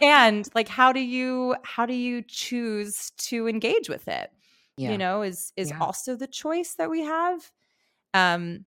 [0.02, 4.30] And like how do you how do you choose to engage with it?
[4.76, 4.92] Yeah.
[4.92, 5.78] you know is is Yeah.
[5.80, 7.50] also the choice that we have.
[8.14, 8.64] Um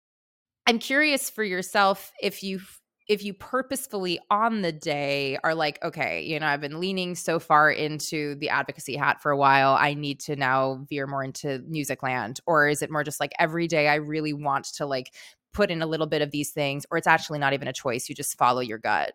[0.65, 2.59] i'm curious for yourself if you
[3.07, 7.39] if you purposefully on the day are like, okay, you know, I've been leaning so
[7.39, 11.59] far into the advocacy hat for a while, I need to now veer more into
[11.67, 12.39] music land?
[12.45, 15.13] Or is it more just like every day I really want to like
[15.53, 18.09] put in a little bit of these things, or it's actually not even a choice,
[18.09, 19.13] you just follow your gut?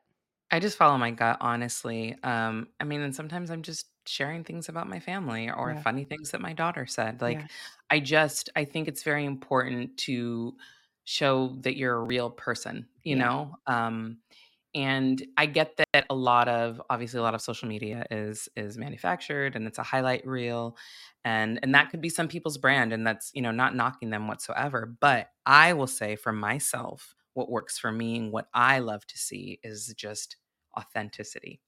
[0.51, 2.17] I just follow my gut, honestly.
[2.23, 5.85] Um, I mean, and sometimes I'm just sharing things about my family or Yeah.
[5.85, 7.21] funny things that my daughter said.
[7.21, 7.49] Like, Yeah.
[7.91, 10.57] I just, I think it's very important to
[11.05, 13.25] show that you're a real person, you Yeah.
[13.25, 13.57] know?
[13.67, 14.19] Um,
[14.75, 18.77] and I get that a lot of obviously a lot of social media is is
[18.79, 20.77] manufactured and it's a highlight reel
[21.25, 24.29] and and that could be some people's brand and that's, you know, not knocking them
[24.29, 29.07] whatsoever, but I will say for myself what works for me and what I love
[29.07, 30.37] to see is just
[30.79, 31.61] authenticity.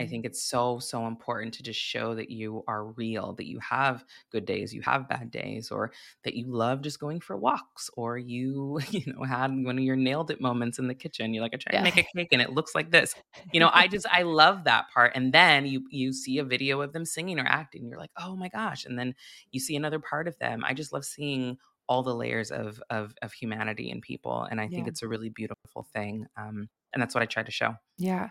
[0.00, 0.08] I Mhm.
[0.08, 4.04] think it's so, so important to just show that you are real, that you have
[4.30, 8.16] good days, you have bad days, or that you love just going for walks, or
[8.16, 11.34] you, you know, had one of your nailed it moments in the kitchen.
[11.34, 13.16] You're like, I tried to make a cake and it looks like this.
[13.52, 15.12] You know, I just I love that part.
[15.16, 18.36] And then you you see a video of them singing or acting, you're like, oh
[18.36, 18.84] my gosh.
[18.84, 19.14] And then
[19.50, 20.64] you see another part of them.
[20.64, 24.42] I just love seeing all the layers of of of humanity in people.
[24.42, 24.88] And I think Yeah.
[24.88, 26.26] it's a really beautiful thing.
[26.36, 27.74] Um, and that's what I try to show.
[27.98, 28.30] Yeah.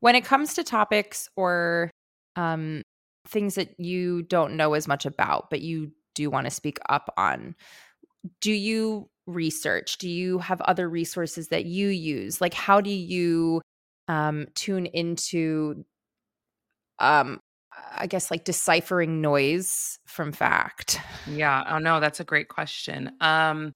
[0.00, 1.90] When it comes to topics or
[2.36, 2.82] um,
[3.28, 7.12] things that you don't know as much about, but you do want to speak up
[7.16, 7.54] on,
[8.40, 9.98] do you research?
[9.98, 12.40] Do you have other resources that you use?
[12.40, 13.60] Like, how do you
[14.08, 15.84] um, tune into,
[16.98, 17.40] um,
[17.96, 21.00] I guess, like deciphering noise from fact?
[21.26, 21.64] Yeah.
[21.68, 23.12] Oh no, that's a great question.
[23.20, 23.72] Um,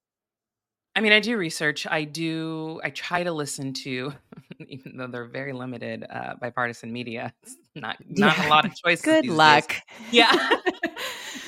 [0.97, 1.87] I mean, I do research.
[1.89, 2.81] I do.
[2.83, 4.13] I try to listen to,
[4.69, 7.33] even though they're very limited, uh, bipartisan media.
[7.43, 9.05] It's not not a lot of choices.
[9.05, 9.37] Good these days.
[9.39, 9.77] luck.
[10.11, 10.57] Yeah.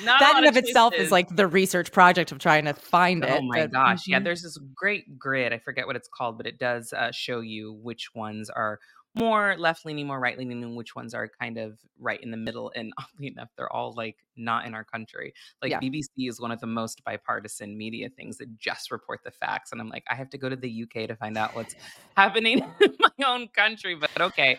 [0.05, 3.29] That in of itself is like the research project of trying to find it.
[3.31, 4.05] Oh my but- gosh.
[4.05, 4.25] Yeah, Mhm.
[4.25, 5.53] there's this great grid.
[5.53, 8.79] I forget what it's called, but it does uh, show you which ones are
[9.15, 12.37] more left leaning, more right leaning, and which ones are kind of right in the
[12.37, 12.71] middle.
[12.75, 15.33] And oddly enough, they're all like not in our country.
[15.61, 15.79] Like Yeah.
[15.79, 19.71] BBC is one of the most bipartisan media things that just report the facts.
[19.71, 21.75] And I'm like, I have to go to the UK to find out what's
[22.17, 24.57] happening in my own country, but okay.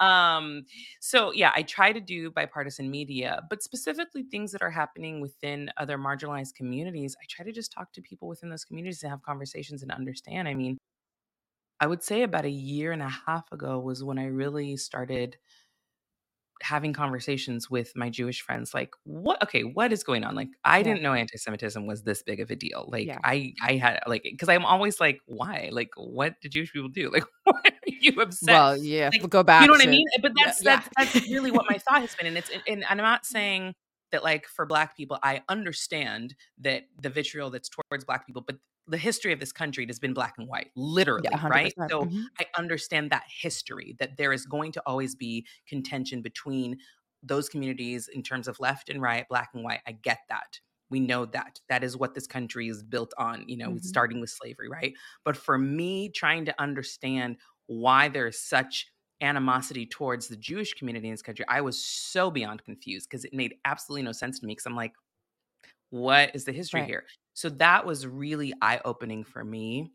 [0.00, 0.64] Um,
[1.00, 5.70] so yeah, I try to do bipartisan media, but specifically things that are happening within
[5.76, 7.14] other marginalized communities.
[7.22, 10.48] I try to just talk to people within those communities and have conversations and understand.
[10.48, 10.78] I mean,
[11.82, 15.36] I would say about a year and a half ago was when I really started
[16.62, 20.78] having conversations with my Jewish friends like what okay what is going on like I
[20.78, 20.84] Yeah.
[20.84, 23.18] didn't know anti-Semitism was this big of a deal like Yeah.
[23.24, 27.10] I I had like because I'm always like why like what did Jewish people do
[27.16, 29.62] like why are you upset Well, yeah, Like, we'll go back.
[29.62, 30.06] you know what I mean?
[30.20, 30.82] But that's yeah.
[30.96, 33.26] that's that's really what my thought has been, and it's and, and I'm not mm.
[33.26, 33.74] saying
[34.12, 38.58] that like for Black people, I understand that the vitriol that's towards Black people, but
[38.88, 41.74] the history of this country has been black and white, literally, Yeah, right?
[41.88, 42.30] So Mhm.
[42.40, 46.78] I understand that history that there is going to always be contention between
[47.22, 49.80] those communities in terms of left and right, black and white.
[49.86, 50.60] I get that.
[50.90, 51.60] We know that.
[51.68, 53.80] That is what this country is built on, you know, Mhm.
[53.80, 54.94] starting with slavery, right?
[55.24, 58.86] But for me, trying to understand why there is such
[59.22, 63.34] animosity towards the Jewish community in this country, I was so beyond confused because it
[63.34, 64.52] made absolutely no sense to me.
[64.52, 64.94] Because I'm like,
[65.90, 66.84] what is the history Right.
[66.84, 67.06] here?
[67.34, 69.92] So that was really eye opening for me.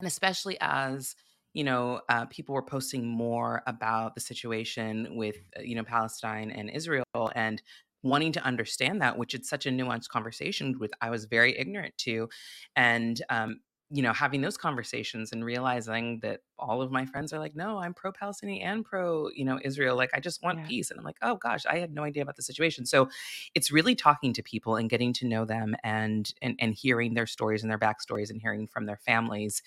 [0.00, 1.16] And especially as,
[1.54, 6.50] you know, uh, people were posting more about the situation with, uh, you know, Palestine
[6.50, 7.04] and Israel
[7.34, 7.62] and
[8.02, 11.96] wanting to understand that, which it's such a nuanced conversation with, I was very ignorant
[11.98, 12.28] to.
[12.76, 13.60] And, um,
[13.94, 17.78] you know, having those conversations and realizing that all of my friends are like, no,
[17.78, 19.94] I'm pro Palestinian and pro, you know, Israel.
[19.94, 20.66] Like, I just want Yeah.
[20.66, 20.90] peace.
[20.90, 22.86] And I'm like, oh gosh, I had no idea about the situation.
[22.86, 23.08] So
[23.54, 27.28] it's really talking to people and getting to know them and and, and hearing their
[27.28, 29.62] stories and their backstories and hearing from their families,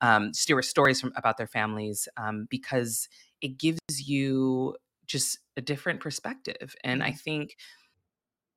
[0.00, 3.10] um, sto- stories from about their families, um, because
[3.42, 4.74] it gives you
[5.06, 6.74] just a different perspective.
[6.82, 7.58] And I think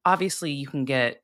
[0.06, 1.24] obviously you can get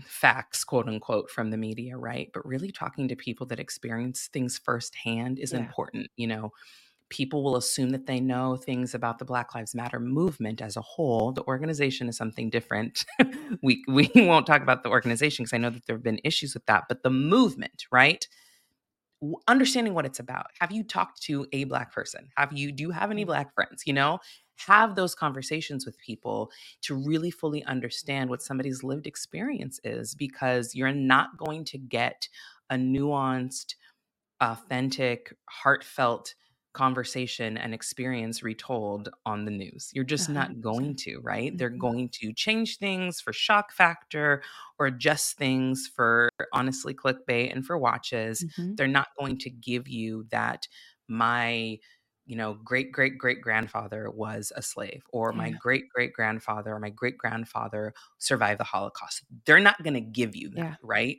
[0.00, 2.30] facts, quote unquote, from the media, right?
[2.32, 5.54] But really talking to people that experience things firsthand is Yeah.
[5.54, 6.10] important.
[6.16, 6.52] You know,
[7.10, 10.82] people will assume that they know things about the Black Lives Matter movement as a
[10.82, 11.32] whole.
[11.32, 13.04] The organization is something different.
[13.62, 16.54] we we won't talk about the organization because I know that there have been issues
[16.54, 18.26] with that, but the movement, right?
[19.46, 20.46] Understanding what it's about.
[20.60, 22.28] Have you talked to a black person?
[22.36, 23.24] Have you do you have any Mm.
[23.24, 23.84] black friends?
[23.86, 24.18] You know,
[24.66, 26.50] have those conversations with people
[26.82, 32.28] to really fully understand what somebody's lived experience is because you're not going to get
[32.68, 33.76] a nuanced,
[34.40, 36.34] authentic, heartfelt
[36.72, 39.90] conversation and experience retold on the news.
[39.92, 41.48] You're just not going to, right?
[41.48, 41.56] Mm-hmm.
[41.56, 44.42] They're going to change things for shock factor
[44.78, 48.42] or adjust things for honestly clickbait and for watches.
[48.42, 48.74] Mm-hmm.
[48.76, 50.66] They're not going to give you that
[51.08, 51.78] my
[52.24, 56.78] you know great great great grandfather was a slave or my great great grandfather or
[56.78, 60.74] my great grandfather survived the holocaust they're not going to give you that yeah.
[60.82, 61.18] right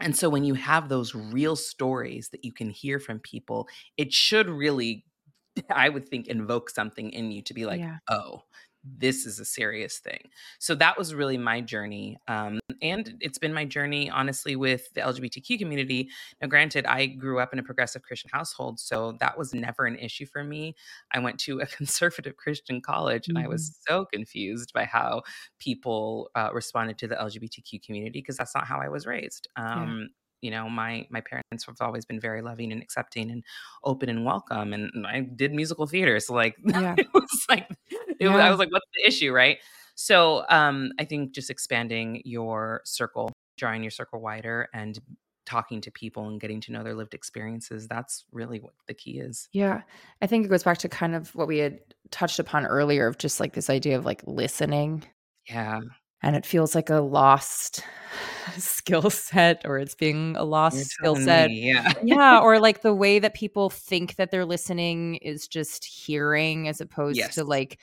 [0.00, 4.12] and so when you have those real stories that you can hear from people, it
[4.12, 5.04] should really,
[5.70, 7.98] I would think, invoke something in you to be like, yeah.
[8.08, 8.42] oh,
[8.82, 10.30] this is a serious thing.
[10.58, 12.18] So that was really my journey.
[12.28, 16.08] Um, and it's been my journey, honestly, with the LGBTQ community.
[16.40, 19.96] Now, granted, I grew up in a progressive Christian household, so that was never an
[19.96, 20.74] issue for me.
[21.12, 23.46] I went to a conservative Christian college and mm-hmm.
[23.46, 23.92] I was mm-hmm.
[23.92, 25.22] so confused by how
[25.58, 29.48] people uh, responded to the LGBTQ community because that's not how I was raised.
[29.56, 30.10] Um,
[30.42, 33.44] you know my my parents have always been very loving and accepting and
[33.84, 36.94] open and welcome and i did musical theater so like yeah.
[36.96, 38.32] it was like it yeah.
[38.32, 39.32] was, i was like what's the issue?
[39.32, 39.58] Right?
[39.94, 44.98] So um i think just expanding your circle drawing your circle wider and
[45.46, 49.18] talking to people and getting to know their lived experiences that's really what the key
[49.18, 49.48] is.
[49.52, 49.82] Yeah.
[50.22, 51.80] I think it goes back to kind of what we had
[52.10, 55.02] touched upon earlier of just like this idea of like listening.
[55.48, 55.80] Yeah
[56.22, 57.82] and it feels like a lost
[58.58, 61.50] skill set or it's being a lost skill set.
[61.50, 61.92] Me, yeah.
[62.02, 62.40] yeah.
[62.40, 67.18] Or like the way that people think that they're listening is just hearing as opposed
[67.18, 67.34] yes.
[67.36, 67.78] to like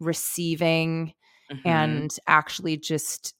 [0.00, 1.14] receiving
[1.50, 1.68] mm-hmm.
[1.68, 3.34] and actually just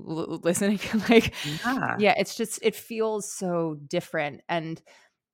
[0.00, 0.80] l- listening.
[1.08, 1.34] like,
[1.64, 1.96] yeah.
[1.98, 4.40] yeah, it's just, it feels so different.
[4.48, 4.80] And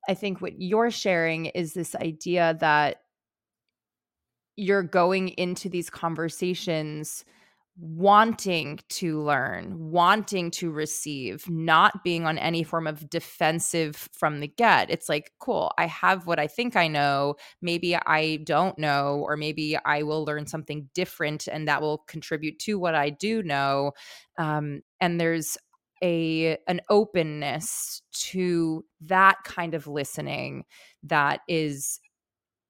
[0.09, 3.03] I think what you're sharing is this idea that
[4.57, 7.25] you're going into these conversations
[7.81, 14.49] wanting to learn, wanting to receive, not being on any form of defensive from the
[14.49, 14.91] get.
[14.91, 17.37] It's like, cool, I have what I think I know.
[17.63, 22.59] Maybe I don't know, or maybe I will learn something different and that will contribute
[22.61, 23.93] to what I do know.
[24.39, 25.57] Um, and there's
[26.03, 30.65] a an openness to that kind of listening
[31.03, 31.99] that is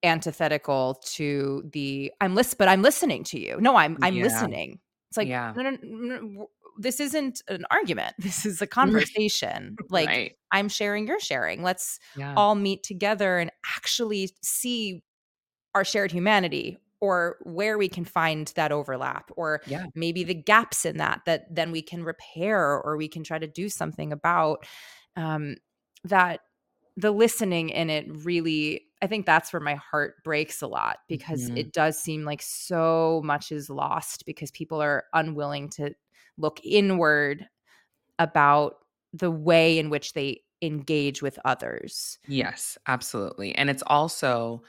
[0.03, 3.61] antithetical to the I'm list but I'm listening to you.
[3.61, 4.25] No, I'm I'm yeah.
[4.25, 4.81] listening.
[5.11, 5.53] It's like, yeah.
[5.57, 6.47] no, no, no,
[6.79, 8.15] this isn't an argument.
[8.29, 9.77] This is a conversation.
[9.91, 10.33] like, right.
[10.53, 11.63] I'm sharing, you're sharing.
[11.63, 12.35] Let's yeah.
[12.37, 15.03] all meet together and actually see
[15.75, 19.87] our shared humanity or where we can find that overlap or yeah.
[19.95, 23.47] maybe the gaps in that that then we can repair or we can try to
[23.47, 24.67] do something about
[25.17, 25.57] um,
[26.05, 26.41] that
[26.97, 31.45] the listening in it really I think that's where my heart breaks a lot because
[31.45, 31.57] mm-hmm.
[31.57, 35.95] it does seem like so much is lost because people are unwilling to
[36.37, 37.47] look inward
[38.19, 38.77] about
[39.13, 42.19] the way in which they engage with others.
[42.27, 43.55] Yes, absolutely.
[43.55, 44.63] And it's also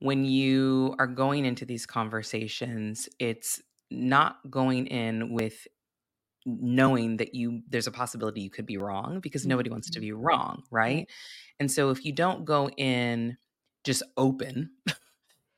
[0.00, 3.60] when you are going into these conversations, it's
[3.90, 5.66] not going in with
[6.46, 10.06] knowing that you there's a possibility you could be wrong because nobody wants to mm-hmm.
[10.06, 11.08] be wrong, right?
[11.60, 13.36] And so if you don't go in
[13.84, 14.70] just open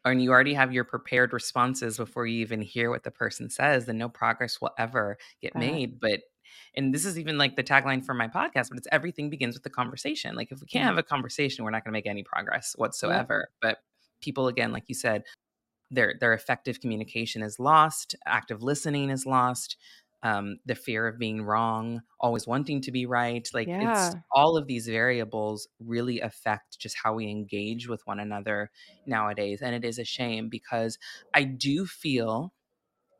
[0.05, 3.87] and you already have your prepared responses before you even hear what the person says,
[3.87, 6.01] then no progress will ever get made.
[6.01, 6.21] But
[6.75, 9.62] and this is even like the tagline for my podcast, but it's everything begins with
[9.62, 10.35] the conversation.
[10.37, 13.49] Like if we can't have a conversation, we're not going to make any progress whatsoever.
[13.49, 13.68] Yeah.
[13.68, 13.79] But
[14.21, 15.25] people again, like you said,
[15.91, 19.77] their their effective communication is lost, active listening is lost
[20.23, 23.49] um, the fear of being wrong, always wanting to be right.
[23.55, 24.09] Like yeah.
[24.09, 28.71] it's all of these variables really affect just how we engage with one another
[29.07, 29.61] nowadays.
[29.62, 30.99] And it is a shame because
[31.35, 32.53] I do feel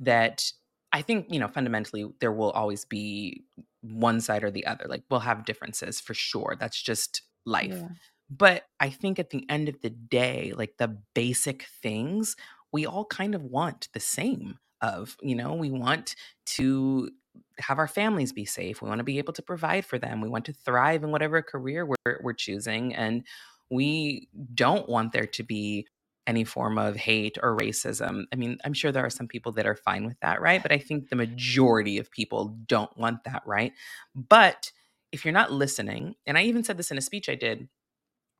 [0.01, 0.45] that
[0.93, 3.45] I think, you know, fundamentally there will always be
[3.81, 4.85] one side or the other.
[4.89, 6.57] Like we'll have differences for sure.
[6.59, 7.71] That's just life.
[7.71, 7.89] Yeah.
[8.29, 12.37] But I think at the end of the day, like the basic things,
[12.73, 15.16] we all kind of want the same of.
[15.22, 16.16] You know, we want
[16.57, 17.11] to
[17.59, 18.83] have our families be safe.
[18.83, 20.20] We want to be able to provide for them.
[20.20, 22.95] We want to thrive in whatever career we're, we're choosing.
[22.95, 23.24] And
[23.70, 25.87] we don't want there to be
[26.26, 28.24] any form of hate or racism.
[28.33, 30.62] I mean, I'm sure there are some people that are fine with that, right?
[30.62, 33.72] But I think the majority of people don't want that, right?
[34.14, 34.70] But
[35.12, 37.68] if you're not listening, and I even said this in a speech I did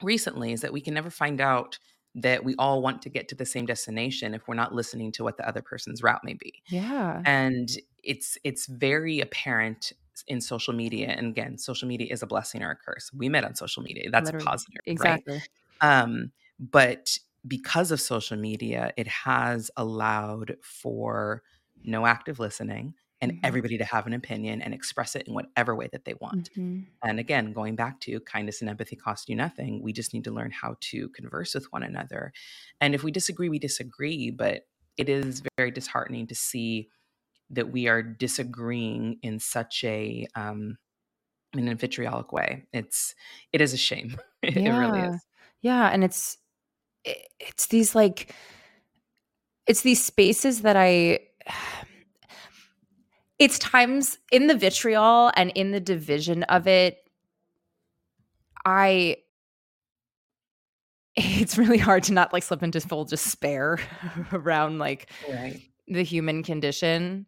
[0.03, 1.78] recently, is that we can never find out
[2.15, 5.23] that we all want to get to the same destination if we're not listening to
[5.25, 6.63] what the other person's route may be.
[6.69, 7.23] Yeah.
[7.25, 7.71] And
[8.03, 9.93] it's it's very apparent
[10.27, 13.45] in social media and again social media is a blessing or a curse we met
[13.45, 14.45] on social media that's Literally.
[14.45, 16.03] positive exactly right?
[16.03, 21.43] um but because of social media it has allowed for
[21.85, 23.47] no active listening and mm-hmm.
[23.47, 26.51] everybody to have an opinion and express it in whatever way that they want.
[26.53, 26.81] Mm-hmm.
[27.03, 30.31] And again, going back to kindness and empathy cost you nothing, we just need to
[30.31, 32.33] learn how to converse with one another.
[32.81, 34.62] And if we disagree, we disagree, but
[34.97, 36.89] it is very disheartening to see
[37.51, 40.77] that we are disagreeing in such a um
[41.53, 42.66] in a vitriolic way.
[42.73, 43.14] It's
[43.53, 44.18] it is a shame.
[44.43, 44.77] it, yeah.
[44.77, 45.27] it really is.
[45.62, 46.39] Yeah, and it's
[47.05, 48.35] it's these like
[49.66, 51.21] it's these spaces that I
[53.41, 56.99] it's times in the vitriol and in the division of it
[58.64, 59.16] I
[61.16, 63.80] it's really hard to not like slip into full despair
[64.32, 65.61] around like right.
[65.88, 67.26] the human condition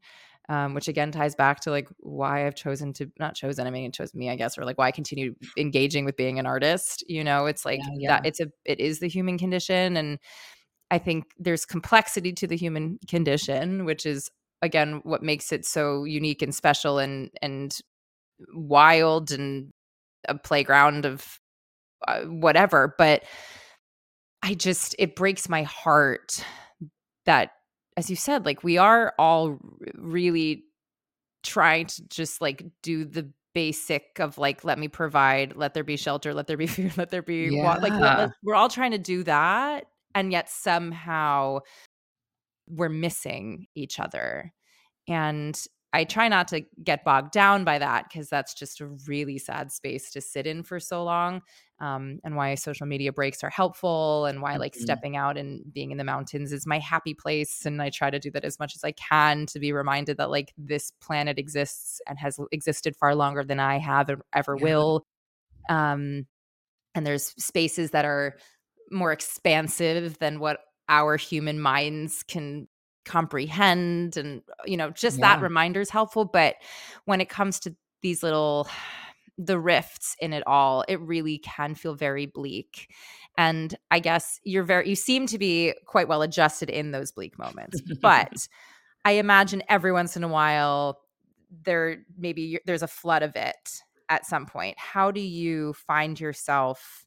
[0.48, 3.66] um, which again ties back to like why I've chosen to not chosen.
[3.66, 6.38] I mean, it chose me, I guess, or like why I continue engaging with being
[6.38, 7.08] an artist.
[7.08, 8.08] You know, it's like yeah, yeah.
[8.08, 8.26] that.
[8.26, 10.18] It's a it is the human condition, and
[10.90, 14.30] I think there's complexity to the human condition, which is
[14.62, 17.78] again what makes it so unique and special and and
[18.54, 19.70] wild and
[20.28, 21.38] a playground of
[22.08, 22.94] uh, whatever.
[22.96, 23.24] But
[24.42, 26.44] I just it breaks my heart
[27.26, 27.52] that
[27.96, 29.58] as you said, like we are all
[29.94, 30.64] really
[31.42, 35.96] trying to just like do the basic of like let me provide let there be
[35.96, 37.74] shelter let there be food let there be yeah.
[37.74, 39.84] like let, we're all trying to do that
[40.14, 41.58] and yet somehow
[42.68, 44.52] we're missing each other
[45.08, 49.36] and I try not to get bogged down by that because that's just a really
[49.36, 51.42] sad space to sit in for so long.
[51.80, 54.84] Um, and why social media breaks are helpful, and why like mm-hmm.
[54.84, 57.66] stepping out and being in the mountains is my happy place.
[57.66, 60.30] And I try to do that as much as I can to be reminded that
[60.30, 64.64] like this planet exists and has existed far longer than I have and ever yeah.
[64.64, 65.06] will.
[65.68, 66.26] Um,
[66.94, 68.36] and there's spaces that are
[68.90, 70.60] more expansive than what
[70.92, 72.68] our human minds can
[73.06, 75.34] comprehend and uh, you know just yeah.
[75.34, 76.56] that reminder is helpful but
[77.06, 78.68] when it comes to these little
[79.38, 82.92] the rifts in it all it really can feel very bleak
[83.38, 87.38] and i guess you're very you seem to be quite well adjusted in those bleak
[87.38, 88.46] moments but
[89.06, 91.00] i imagine every once in a while
[91.64, 97.06] there maybe there's a flood of it at some point how do you find yourself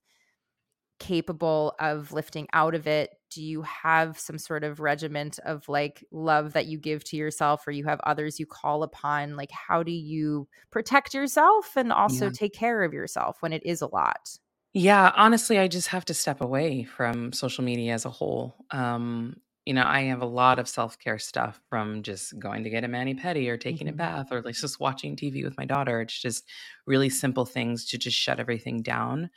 [1.00, 3.12] capable of lifting out of it?
[3.36, 7.68] Do you have some sort of regiment of like love that you give to yourself
[7.68, 9.36] or you have others you call upon?
[9.36, 12.32] Like, how do you protect yourself and also yeah.
[12.32, 14.38] take care of yourself when it is a lot?
[14.72, 18.56] Yeah, honestly, I just have to step away from social media as a whole.
[18.72, 22.70] Um, you know, I have a lot of self care stuff from just going to
[22.70, 23.96] get a mani pedi or taking mm-hmm.
[23.96, 26.00] a bath or like just watching TV with my daughter.
[26.00, 26.46] It's just
[26.86, 29.30] really simple things to just shut everything down.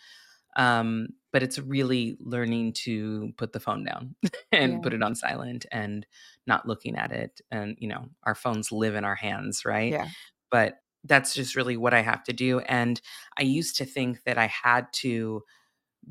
[0.58, 4.14] Um, but it's really learning to put the phone down
[4.52, 4.78] and yeah.
[4.82, 6.06] put it on silent and
[6.46, 7.40] not looking at it.
[7.50, 9.92] And, you know, our phones live in our hands, right?
[9.92, 10.08] Yeah.
[10.50, 12.60] But that's just really what I have to do.
[12.60, 13.00] And
[13.38, 15.42] I used to think that I had to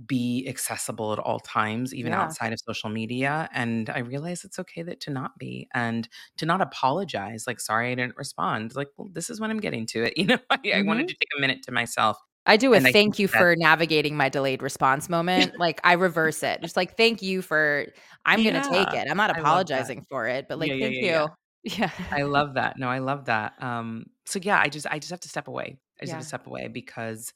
[0.05, 2.21] be accessible at all times, even yeah.
[2.21, 3.49] outside of social media.
[3.53, 7.91] And I realized it's okay that to not be and to not apologize, like, sorry,
[7.91, 8.75] I didn't respond.
[8.75, 10.13] Like, well, this is when I'm getting to it.
[10.17, 10.77] You know, I, mm-hmm.
[10.77, 11.07] I wanted mm-hmm.
[11.07, 12.17] to take a minute to myself
[12.47, 15.59] I do a thank you that- for navigating my delayed response moment.
[15.59, 16.61] like I reverse it.
[16.61, 17.85] Just like thank you for
[18.25, 19.07] I'm yeah, gonna take it.
[19.09, 21.27] I'm not apologizing for it, but like yeah, thank yeah, you.
[21.77, 21.89] Yeah.
[22.11, 22.79] I love that.
[22.79, 23.61] No, I love that.
[23.61, 25.77] Um so yeah, I just I just have to step away.
[26.01, 27.33] I just have to step away because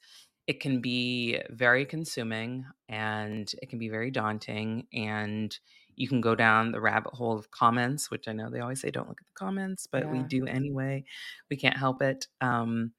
[0.48, 5.58] it can be very consuming and it can be very daunting and
[5.96, 8.90] you can go down the rabbit hole of comments, which I know they always say
[8.92, 11.04] don't look at the comments, but we do anyway.
[11.50, 12.28] We can't help it.
[12.40, 12.94] Um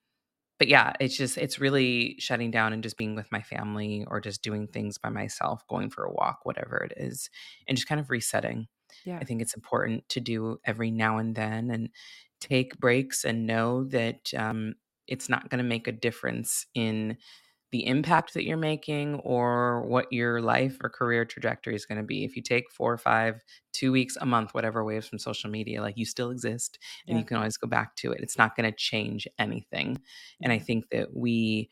[0.62, 4.20] but yeah, it's just it's really shutting down and just being with my family or
[4.20, 7.28] just doing things by myself, going for a walk, whatever it is,
[7.66, 8.68] and just kind of resetting.
[9.04, 9.18] Yeah.
[9.20, 11.88] I think it's important to do every now and then and
[12.40, 14.74] take breaks and know that um,
[15.08, 17.16] it's not going to make a difference in
[17.72, 22.04] the impact that you're making or what your life or career trajectory is going to
[22.04, 22.22] be.
[22.22, 23.42] If you take four or five,
[23.72, 27.20] two weeks, a month, whatever waves from social media, like you still exist and yeah.
[27.20, 28.20] you can always go back to it.
[28.20, 29.98] It's not going to change anything.
[30.42, 30.64] And I mm-hmm.
[30.66, 31.70] think that we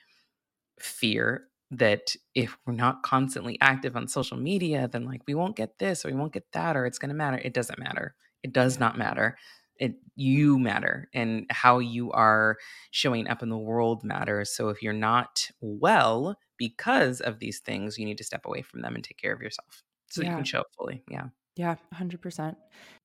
[0.79, 5.79] fear that if we're not constantly active on social media, then like we won't get
[5.79, 7.41] this or we won't get that or it's going to matter.
[7.45, 8.15] It doesn't matter.
[8.43, 9.37] It does not matter
[9.81, 12.57] it you matter and how you are
[12.93, 14.55] showing up in the world matters.
[14.55, 18.83] So if you're not well because of these things you need to step away from
[18.83, 20.29] them and take care of yourself so yeah.
[20.31, 21.25] you can show up fully yeah.
[21.57, 22.55] Yeah 100%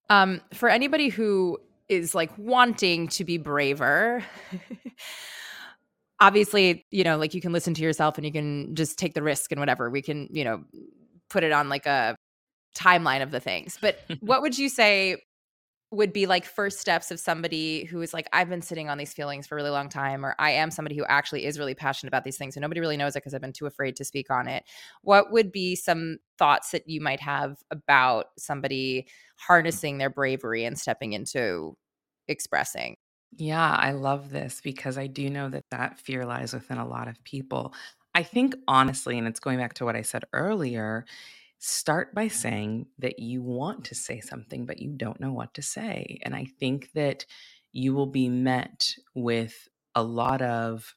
[0.10, 1.58] um for anybody who
[1.88, 4.26] is like wanting to be braver
[6.20, 9.24] obviously you know like you can listen to yourself and you can just take the
[9.24, 9.90] risk and whatever.
[9.90, 10.64] We can you know
[11.30, 12.16] put it on like a
[12.76, 13.78] timeline of the things.
[13.82, 15.18] But what would you say
[15.96, 19.14] would be like first steps of somebody who is like i've been sitting on these
[19.14, 22.10] feelings for a really long time or i am somebody who actually is really passionate
[22.10, 24.30] about these things and nobody really knows it because i've been too afraid to speak
[24.30, 24.64] on it.
[25.02, 30.78] What would be some thoughts that you might have about somebody harnessing their bravery and
[30.78, 31.78] stepping into
[32.28, 32.98] expressing?
[33.38, 37.08] Yeah i love this because i do know that that fear lies within a lot
[37.08, 37.74] of people.
[38.14, 41.06] I think honestly and it's going back to what i said earlier
[41.60, 45.62] start by saying that you want to say something, but you don't know what to
[45.62, 46.20] say.
[46.24, 47.26] And I think that
[47.72, 50.96] you will be met with a lot of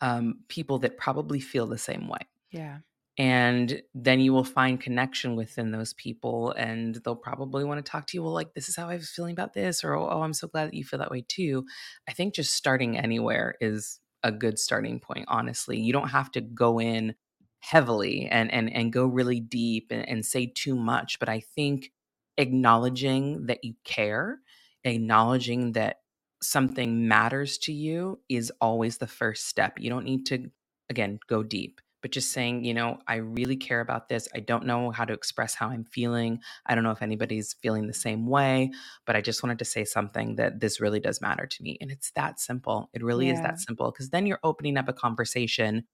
[0.00, 2.26] um, people that probably feel the same way.
[2.50, 2.78] Yeah.
[3.18, 8.06] And then you will find connection within those people, and they'll probably want to talk
[8.06, 8.22] to you.
[8.22, 10.68] Well, like, this is how I was feeling about this, or oh, I'm so glad
[10.68, 11.66] that you feel that way too.
[12.08, 15.78] I think just starting anywhere is a good starting point, honestly.
[15.78, 17.14] You don't have to go in
[17.62, 21.92] heavily and and and go really deep and, and say too much but i think
[22.36, 24.38] acknowledging that you care
[24.84, 25.98] acknowledging that
[26.42, 30.50] something matters to you is always the first step you don't need to
[30.90, 34.28] again go deep but just saying, you know, I really care about this.
[34.34, 36.40] I don't know how to express how I'm feeling.
[36.66, 38.72] I don't know if anybody's feeling the same way,
[39.06, 41.78] but I just wanted to say something that this really does matter to me.
[41.80, 42.90] And it's that simple.
[42.92, 43.34] It really yeah.
[43.34, 45.84] is that simple because then you're opening up a conversation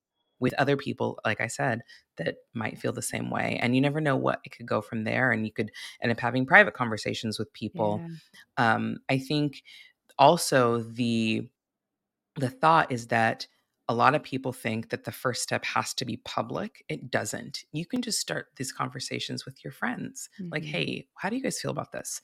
[0.40, 1.82] with other people, like I said,
[2.16, 3.58] that might feel the same way.
[3.60, 5.32] And you never know what it could go from there.
[5.32, 5.70] And you could
[6.02, 8.00] end up having private conversations with people.
[8.58, 8.74] Yeah.
[8.74, 9.62] Um, I think
[10.18, 11.48] also the
[12.36, 13.46] the thought is that
[13.88, 16.84] a lot of people think that the first step has to be public.
[16.88, 17.64] It doesn't.
[17.72, 20.28] You can just start these conversations with your friends.
[20.40, 20.52] Mm-hmm.
[20.52, 22.20] Like, hey, how do you guys feel about this?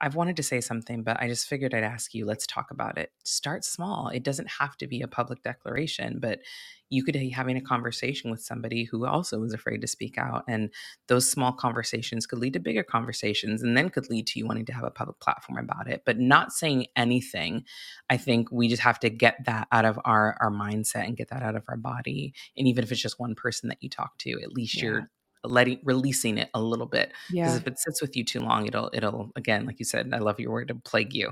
[0.00, 2.24] I've wanted to say something, but I just figured I'd ask you.
[2.24, 3.12] Let's talk about it.
[3.24, 4.08] Start small.
[4.08, 6.40] It doesn't have to be a public declaration, but
[6.88, 10.44] you could be having a conversation with somebody who also is afraid to speak out.
[10.48, 10.70] And
[11.06, 14.66] those small conversations could lead to bigger conversations and then could lead to you wanting
[14.66, 16.02] to have a public platform about it.
[16.04, 17.64] But not saying anything,
[18.08, 21.30] I think we just have to get that out of our, our mindset and get
[21.30, 22.34] that out of our body.
[22.56, 24.82] And even if it's just one person that you talk to, at least yeah.
[24.82, 25.10] you're
[25.44, 27.56] letting releasing it a little bit because yeah.
[27.56, 30.38] if it sits with you too long it'll it'll again like you said i love
[30.38, 31.30] your word to plague you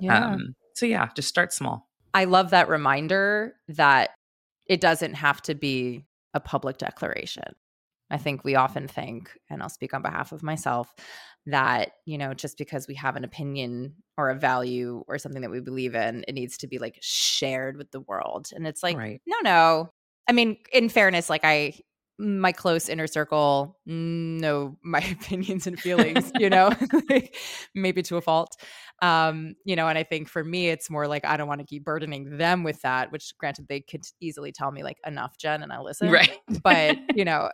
[0.00, 0.26] yeah.
[0.26, 4.10] um so yeah just start small i love that reminder that
[4.66, 7.54] it doesn't have to be a public declaration
[8.10, 10.94] i think we often think and i'll speak on behalf of myself
[11.46, 15.50] that you know just because we have an opinion or a value or something that
[15.50, 18.96] we believe in it needs to be like shared with the world and it's like
[18.96, 19.20] right.
[19.26, 19.90] no no
[20.30, 21.74] I mean, in fairness, like I
[22.20, 26.70] my close inner circle know my opinions and feelings you know
[27.74, 28.56] maybe to a fault.
[29.02, 31.66] Um you know and i think for me it's more like i don't want to
[31.66, 35.62] keep burdening them with that which granted they could easily tell me like enough jen
[35.62, 36.10] and i listen.
[36.10, 36.36] Right.
[36.62, 37.50] But you know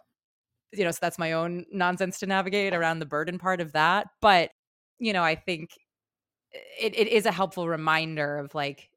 [0.72, 4.08] you know so that's my own nonsense to navigate around the burden part of that.
[4.20, 4.50] But
[4.98, 5.70] you know i think
[6.80, 8.90] it, it is a helpful reminder of like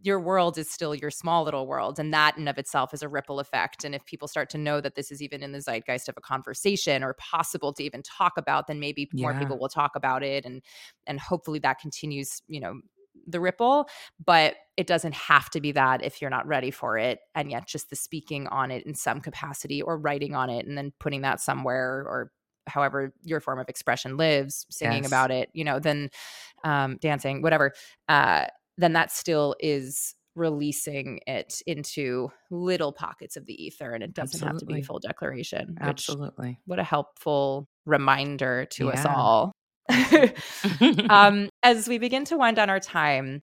[0.00, 3.08] your world is still your small little world and that in of itself is a
[3.08, 6.08] ripple effect and if people start to know that this is even in the zeitgeist
[6.08, 9.22] of a conversation or possible to even talk about then maybe yeah.
[9.22, 10.62] more people will talk about it and
[11.06, 12.80] and hopefully that continues you know
[13.26, 13.86] the ripple
[14.24, 17.66] but it doesn't have to be that if you're not ready for it and yet
[17.66, 21.20] just the speaking on it in some capacity or writing on it and then putting
[21.20, 22.32] that somewhere or
[22.66, 25.10] however your form of expression lives singing yes.
[25.10, 26.08] about it you know then
[26.64, 27.72] um dancing whatever
[28.08, 28.46] uh
[28.80, 34.42] then that still is releasing it into little pockets of the ether and it doesn't
[34.42, 34.54] Absolutely.
[34.54, 35.76] have to be a full declaration.
[35.80, 36.58] Absolutely.
[36.66, 38.90] What a helpful reminder to yeah.
[38.90, 39.52] us all.
[41.10, 43.42] um, as we begin to wind down our time,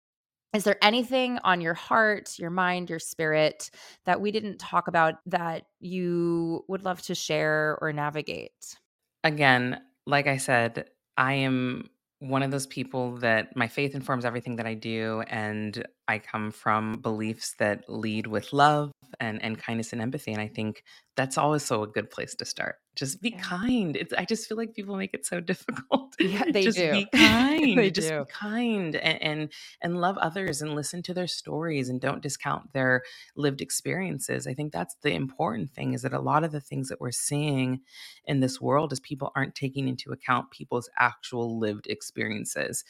[0.54, 3.70] is there anything on your heart, your mind, your spirit
[4.04, 8.78] that we didn't talk about that you would love to share or navigate?
[9.24, 11.88] Again, like I said, I am
[12.28, 15.22] one of those people that my faith informs everything that I do.
[15.28, 20.32] And I come from beliefs that lead with love and, and kindness and empathy.
[20.32, 20.82] And I think
[21.16, 22.76] that's always so a good place to start.
[22.96, 23.40] Just be yeah.
[23.40, 23.96] kind.
[23.96, 26.14] It's, I just feel like people make it so difficult.
[26.18, 26.92] Yeah, they just do.
[26.92, 27.78] be kind.
[27.78, 28.24] they just do.
[28.24, 32.72] be kind and, and and love others and listen to their stories and don't discount
[32.72, 33.02] their
[33.36, 34.46] lived experiences.
[34.46, 37.10] I think that's the important thing is that a lot of the things that we're
[37.10, 37.80] seeing
[38.26, 42.84] in this world is people aren't taking into account people's actual lived experiences.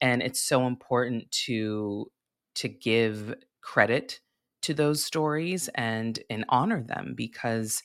[0.00, 2.10] And it's so important to
[2.54, 4.20] to give credit
[4.62, 7.82] to those stories and and honor them because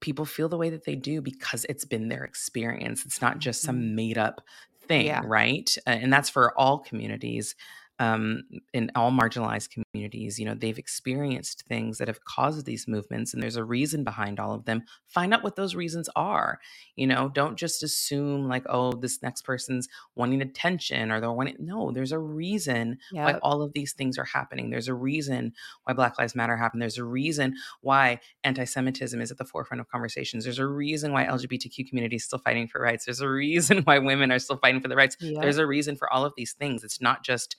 [0.00, 3.04] people feel the way that they do because it's been their experience.
[3.06, 3.94] It's not just some mm-hmm.
[3.94, 4.42] made up
[4.86, 5.22] thing, yeah.
[5.24, 5.74] right?
[5.86, 7.54] and that's for all communities.
[7.98, 10.38] Um, in all marginalized communities.
[10.38, 14.40] You know, they've experienced things that have caused these movements, and there's a reason behind
[14.40, 14.82] all of them.
[15.06, 16.58] Find out what those reasons are.
[16.96, 21.56] You know, don't just assume like, oh, this next person's wanting attention or they're wanting.
[21.58, 23.24] No, there's a reason yep.
[23.24, 24.70] why all of these things are happening.
[24.70, 25.52] There's a reason
[25.84, 26.82] why Black Lives Matter happened.
[26.82, 30.44] There's a reason why anti-Semitism is at the forefront of conversations.
[30.44, 33.04] There's a reason why LGBTQ community is still fighting for rights.
[33.04, 35.16] There's a reason why women are still fighting for the rights.
[35.20, 35.42] Yep.
[35.42, 36.82] There's a reason for all of these things.
[36.82, 37.56] It's not just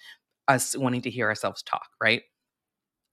[0.47, 2.23] us wanting to hear ourselves talk, right?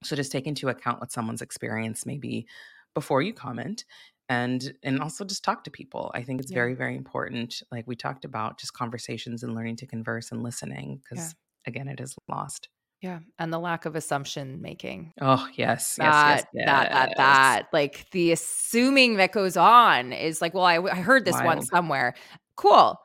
[0.02, 2.46] So just take into account what someone's experience maybe
[2.94, 3.84] before you comment
[4.28, 6.10] and and also just talk to people.
[6.14, 6.56] I think it's yeah.
[6.56, 11.00] very very important like we talked about just conversations and learning to converse and listening
[11.02, 11.34] because
[11.66, 11.68] yeah.
[11.68, 12.68] again it is lost.
[13.02, 15.14] Yeah, and the lack of assumption making.
[15.22, 15.96] Oh, yes.
[15.96, 17.66] That, yes, yes, that, that, that.
[17.72, 21.46] Like the assuming that goes on is like, well, I, I heard this Wild.
[21.46, 22.14] one somewhere.
[22.56, 23.00] Cool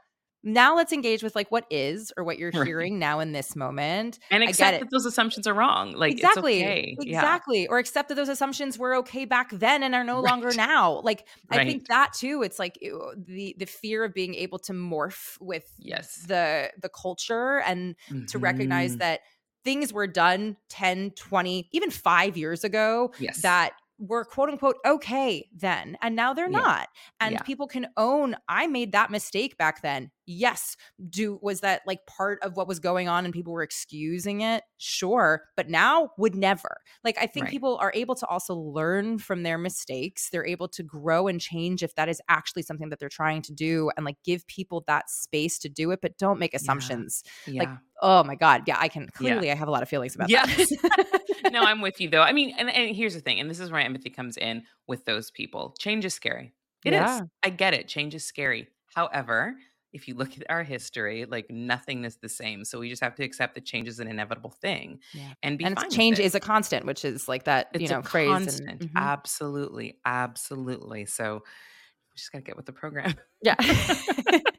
[0.45, 2.65] now let's engage with like what is or what you're right.
[2.65, 6.95] hearing now in this moment and accept that those assumptions are wrong like exactly okay.
[6.99, 7.67] exactly yeah.
[7.69, 10.29] or accept that those assumptions were okay back then and are no right.
[10.29, 11.61] longer now like right.
[11.61, 15.65] i think that too it's like the the fear of being able to morph with
[15.79, 18.25] yes the the culture and mm-hmm.
[18.25, 18.99] to recognize mm-hmm.
[18.99, 19.21] that
[19.63, 23.41] things were done 10 20 even 5 years ago yes.
[23.41, 26.59] that were quote unquote okay then and now they're yeah.
[26.59, 26.87] not
[27.19, 27.41] and yeah.
[27.41, 30.75] people can own i made that mistake back then yes
[31.09, 34.63] do was that like part of what was going on and people were excusing it?
[34.77, 36.81] Sure but now would never.
[37.03, 37.51] Like i think right.
[37.51, 40.29] people are able to also learn from their mistakes.
[40.29, 43.53] They're able to grow and change if that is actually something that they're trying to
[43.53, 47.23] do and like give people that space to do it but don't make assumptions.
[47.45, 47.61] Yeah.
[47.61, 47.69] like
[48.01, 50.45] oh my god yeah i can clearly i have a lot of feelings about yeah.
[50.45, 51.21] that.
[51.51, 52.21] No i'm with you though.
[52.21, 55.05] I mean and, and here's the thing and this is where empathy comes in with
[55.05, 55.75] those people.
[55.79, 56.53] Change is scary.
[56.83, 57.21] It is.
[57.43, 58.67] i get it change is scary.
[58.93, 59.55] However
[59.95, 62.65] if you look at our history, like nothing is the same.
[62.65, 65.33] So we just have to accept that change is an inevitable thing, yeah.
[65.41, 68.29] and be and change is a constant, which is like that it's you know phrase.
[68.29, 68.97] Constant, and, mm-hmm.
[68.97, 71.05] absolutely, absolutely.
[71.05, 73.15] So we just got to get with the program.
[73.41, 73.55] Yeah.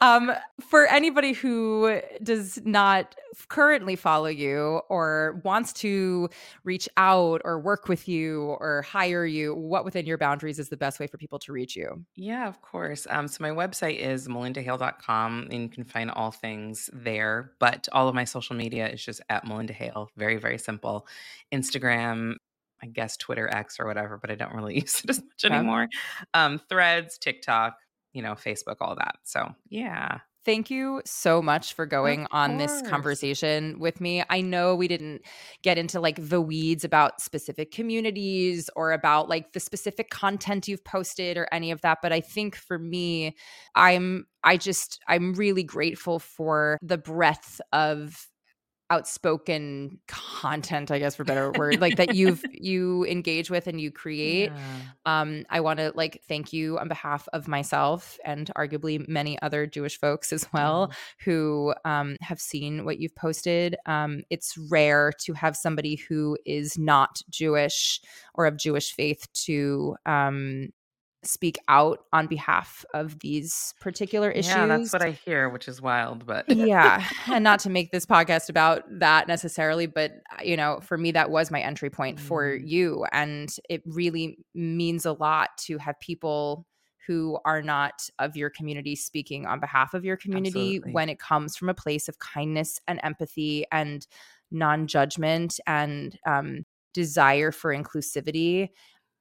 [0.00, 3.14] Um, for anybody who does not
[3.48, 6.28] currently follow you or wants to
[6.64, 10.76] reach out or work with you or hire you, what within your boundaries is the
[10.76, 12.04] best way for people to reach you?
[12.14, 13.06] Yeah, of course.
[13.08, 17.52] Um, so my website is malyndahale.com and you can find all things there.
[17.58, 20.10] But all of my social media is just at Malynda Hale.
[20.16, 21.06] Very, very simple.
[21.52, 22.34] Instagram,
[22.82, 25.88] I guess Twitter X or whatever, but I don't really use it as much anymore.
[26.34, 27.78] Um, threads, TikTok,
[28.16, 29.16] you know, Facebook, all that.
[29.24, 30.20] So, yeah.
[30.46, 34.22] Thank you so much for going on this conversation with me.
[34.30, 35.22] I know we didn't
[35.62, 40.84] get into like the weeds about specific communities or about like the specific content you've
[40.84, 43.34] posted or any of that, but I think for me,
[43.74, 48.28] I'm I just I'm really grateful for the breadth of
[48.90, 53.90] outspoken content i guess for better word like that you've you engage with and you
[53.90, 54.52] create.
[54.52, 55.20] Yeah.
[55.20, 59.66] um i want to like thank you on behalf of myself and arguably many other
[59.66, 60.92] jewish folks as well
[61.24, 63.76] who um have seen what you've posted.
[63.86, 68.00] Um it's rare to have somebody who is not jewish
[68.34, 70.68] or of jewish faith to um
[71.24, 74.54] speak out on behalf of these particular issues.
[74.54, 78.06] Yeah, that's what I hear, which is wild, but yeah, and not to make this
[78.06, 82.20] podcast about that necessarily, but uh, you know, for me that was my entry point
[82.20, 82.66] for mm-hmm.
[82.66, 86.66] you and it really means a lot to have people
[87.06, 90.92] who are not of your community speaking on behalf of your community Absolutely.
[90.92, 94.06] when it comes from a place of kindness and empathy and
[94.50, 98.70] non-judgment and um, desire for inclusivity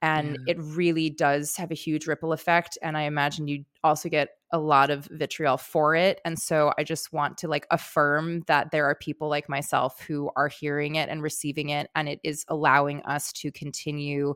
[0.01, 0.53] and yeah.
[0.53, 4.59] it really does have a huge ripple effect and i imagine you also get a
[4.59, 8.85] lot of vitriol for it and so i just want to like affirm that there
[8.85, 13.01] are people like myself who are hearing it and receiving it and it is allowing
[13.03, 14.33] us to continue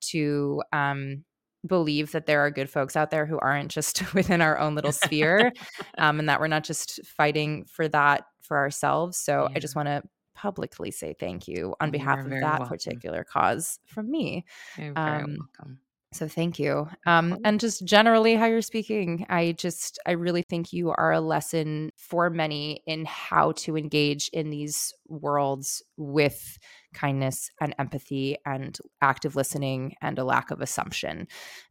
[0.00, 1.24] to um
[1.66, 4.92] believe that there are good folks out there who aren't just within our own little
[5.04, 5.52] sphere
[5.98, 9.56] um, and that we're not just fighting for that for ourselves so yeah.
[9.56, 10.02] i just want to
[10.40, 12.68] publicly say thank you on behalf of that welcome.
[12.68, 14.46] particular cause from me.
[14.78, 15.78] You're very um, welcome.
[16.12, 16.88] So thank you.
[17.06, 21.20] Um, and just generally how you're speaking, I just, I really think you are a
[21.20, 26.58] lesson for many in how to engage in these worlds with
[26.94, 31.28] kindness and empathy and active listening and a lack of assumption.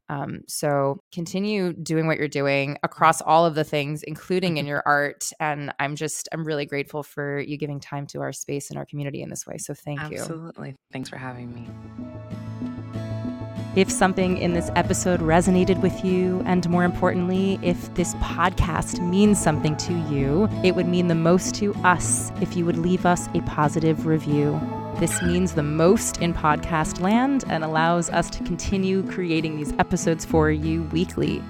[0.07, 4.83] Um, so continue doing what you're doing across all of the things, including in your
[4.85, 5.31] art.
[5.41, 8.85] And I'm just, I'm really grateful for you giving time to our space and our
[8.85, 9.57] community in this way.
[9.57, 10.15] So thank Absolutely.
[10.15, 10.21] you.
[10.21, 10.75] Absolutely.
[10.93, 12.68] Thanks for having me.
[13.75, 19.39] If something in this episode resonated with you, and more importantly, if this podcast means
[19.39, 23.27] something to you, it would mean the most to us if you would leave us
[23.35, 24.59] a positive review.
[24.99, 30.25] This means the most in podcast land and allows us to continue creating these episodes
[30.25, 31.43] for you weekly.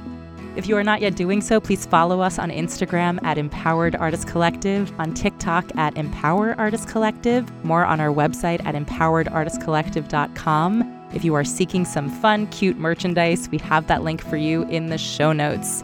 [0.57, 4.27] If you are not yet doing so, please follow us on Instagram at Empowered Artist
[4.27, 10.98] Collective, on TikTok at Empower Artist Collective, more on our website at empoweredartistcollective.com.
[11.13, 14.87] If you are seeking some fun, cute merchandise, we have that link for you in
[14.87, 15.83] the show notes.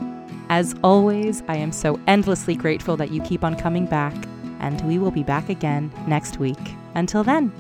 [0.49, 4.13] As always, I am so endlessly grateful that you keep on coming back,
[4.59, 6.59] and we will be back again next week.
[6.93, 7.51] Until then,